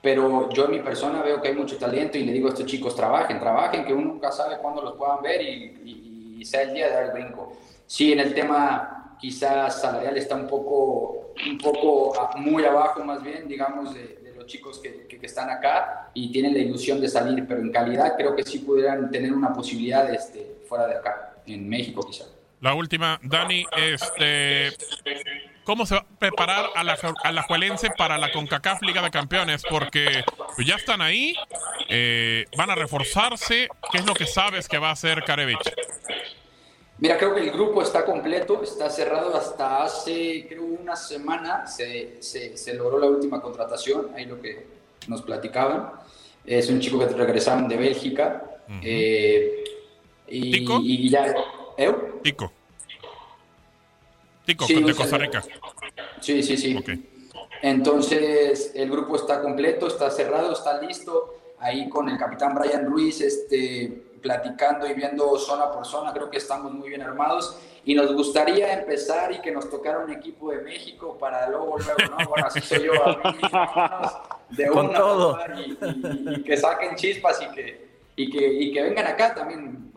Pero 0.00 0.48
yo 0.48 0.64
en 0.64 0.70
mi 0.70 0.78
persona 0.80 1.20
veo 1.22 1.42
que 1.42 1.48
hay 1.48 1.54
mucho 1.54 1.76
talento 1.76 2.16
y 2.16 2.24
le 2.24 2.32
digo 2.32 2.48
a 2.48 2.52
estos 2.52 2.64
chicos, 2.64 2.96
trabajen, 2.96 3.38
trabajen, 3.38 3.84
que 3.84 3.92
uno 3.92 4.06
nunca 4.06 4.32
sabe 4.32 4.56
cuándo 4.56 4.80
los 4.80 4.94
puedan 4.94 5.20
ver 5.20 5.42
y, 5.42 6.36
y 6.40 6.44
sea 6.46 6.62
el 6.62 6.72
día 6.72 6.86
de 6.86 6.92
dar 6.94 7.04
el 7.04 7.10
brinco. 7.10 7.52
Sí, 7.86 8.12
en 8.12 8.20
el 8.20 8.32
tema 8.32 9.00
quizás 9.20 9.80
salarial 9.80 10.16
está 10.16 10.34
un 10.34 10.46
poco, 10.46 11.32
un 11.46 11.58
poco 11.58 12.14
muy 12.36 12.64
abajo 12.64 13.04
más 13.04 13.22
bien, 13.22 13.46
digamos, 13.46 13.92
de, 13.94 14.19
chicos 14.50 14.80
que, 14.80 15.18
están 15.22 15.50
acá 15.50 16.10
y 16.14 16.32
tienen 16.32 16.54
la 16.54 16.60
ilusión 16.60 17.00
de 17.00 17.08
salir, 17.08 17.46
pero 17.46 17.60
en 17.60 17.70
calidad 17.70 18.16
creo 18.16 18.34
que 18.34 18.42
sí 18.42 18.58
pudieran 18.60 19.10
tener 19.10 19.32
una 19.32 19.52
posibilidad 19.52 20.12
este, 20.12 20.56
fuera 20.68 20.86
de 20.86 20.96
acá, 20.96 21.34
en 21.46 21.68
México 21.68 22.02
quizá. 22.06 22.24
La 22.60 22.74
última, 22.74 23.18
Dani, 23.22 23.64
este, 23.76 24.70
¿cómo 25.64 25.86
se 25.86 25.94
va 25.94 26.00
a 26.00 26.18
preparar 26.18 26.66
a 26.74 26.84
la, 26.84 26.98
a 27.22 27.32
la 27.32 27.42
Juelense 27.42 27.90
para 27.96 28.18
la 28.18 28.30
CONCACAF 28.32 28.82
Liga 28.82 29.02
de 29.02 29.10
Campeones? 29.10 29.62
Porque 29.68 30.24
ya 30.66 30.74
están 30.74 31.00
ahí, 31.00 31.34
eh, 31.88 32.44
van 32.56 32.70
a 32.70 32.74
reforzarse, 32.74 33.68
¿qué 33.92 33.98
es 33.98 34.06
lo 34.06 34.14
que 34.14 34.26
sabes 34.26 34.68
que 34.68 34.78
va 34.78 34.90
a 34.90 34.92
hacer 34.92 35.22
Karevich? 35.24 35.72
Mira, 37.00 37.16
creo 37.16 37.34
que 37.34 37.40
el 37.40 37.50
grupo 37.50 37.82
está 37.82 38.04
completo, 38.04 38.62
está 38.62 38.90
cerrado 38.90 39.34
hasta 39.34 39.82
hace, 39.82 40.44
creo, 40.46 40.64
una 40.64 40.94
semana. 40.94 41.66
Se, 41.66 42.22
se, 42.22 42.58
se, 42.58 42.74
logró 42.74 42.98
la 42.98 43.06
última 43.06 43.40
contratación, 43.40 44.10
ahí 44.14 44.26
lo 44.26 44.38
que 44.40 44.66
nos 45.08 45.22
platicaban. 45.22 45.92
Es 46.44 46.68
un 46.68 46.78
chico 46.78 46.98
que 46.98 47.06
regresaron 47.06 47.68
de 47.68 47.76
Bélgica. 47.78 48.60
Uh 48.68 48.72
-huh. 48.72 48.80
eh, 48.84 49.64
y, 50.28 50.52
¿Tico? 50.52 50.78
y 50.82 51.08
ya. 51.08 51.34
¿Eh? 51.78 51.94
Tico. 52.22 52.52
Tico, 54.44 54.66
sí, 54.66 54.82
de 54.82 54.94
Costa 54.94 55.16
Rica. 55.16 55.42
Sí, 56.20 56.42
sí, 56.42 56.56
sí. 56.58 56.76
Okay. 56.76 57.08
Entonces, 57.62 58.72
el 58.74 58.90
grupo 58.90 59.16
está 59.16 59.40
completo, 59.40 59.86
está 59.86 60.10
cerrado, 60.10 60.52
está 60.52 60.80
listo. 60.82 61.34
Ahí 61.58 61.88
con 61.88 62.08
el 62.08 62.18
capitán 62.18 62.54
Brian 62.54 62.84
Ruiz, 62.86 63.20
este 63.22 64.09
platicando 64.20 64.86
y 64.86 64.94
viendo 64.94 65.38
zona 65.38 65.70
por 65.70 65.86
zona, 65.86 66.12
creo 66.12 66.30
que 66.30 66.38
estamos 66.38 66.72
muy 66.72 66.88
bien 66.88 67.02
armados 67.02 67.58
y 67.84 67.94
nos 67.94 68.12
gustaría 68.14 68.72
empezar 68.72 69.32
y 69.32 69.40
que 69.40 69.50
nos 69.50 69.70
tocara 69.70 70.00
un 70.00 70.10
equipo 70.10 70.50
de 70.50 70.58
México 70.58 71.16
para 71.18 71.48
luego, 71.48 71.78
luego 71.78 72.16
¿no? 72.18 72.28
Bueno, 72.28 72.46
así 72.46 72.60
soy 72.60 72.84
yo, 72.84 72.92
a 73.04 73.32
mí, 73.32 74.56
de 74.56 74.66
Con 74.66 74.88
una, 74.88 74.98
todo. 74.98 75.38
Y, 75.56 75.70
y, 75.70 76.34
y, 76.34 76.42
que 76.42 76.56
saquen 76.56 76.96
chispas 76.96 77.40
y 77.42 77.54
que, 77.54 77.90
y, 78.16 78.30
que, 78.30 78.46
y 78.46 78.72
que 78.72 78.82
vengan 78.82 79.06
acá 79.06 79.34
también 79.34 79.92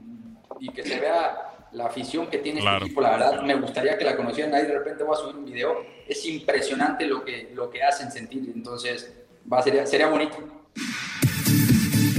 y 0.60 0.70
que 0.70 0.84
se 0.84 1.00
vea 1.00 1.54
la 1.74 1.88
afición 1.88 2.28
que 2.28 2.38
tiene 2.38 2.62
claro. 2.62 2.78
este 2.78 2.86
equipo, 2.86 3.02
la 3.02 3.12
verdad, 3.12 3.42
me 3.42 3.56
gustaría 3.56 3.98
que 3.98 4.06
la 4.06 4.16
conocieran, 4.16 4.54
ahí 4.54 4.66
de 4.66 4.78
repente 4.78 5.04
voy 5.04 5.16
a 5.16 5.20
subir 5.20 5.36
un 5.36 5.46
video, 5.46 5.86
es 6.08 6.26
impresionante 6.26 7.06
lo 7.06 7.26
que, 7.26 7.52
lo 7.54 7.70
que 7.70 7.84
hacen 7.84 8.12
sentir, 8.12 8.52
entonces 8.56 9.12
va, 9.52 9.62
sería, 9.62 9.86
sería 9.86 10.08
bonito. 10.08 10.38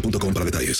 boostmobile.com 0.00 0.32
para 0.32 0.44
detalles. 0.44 0.76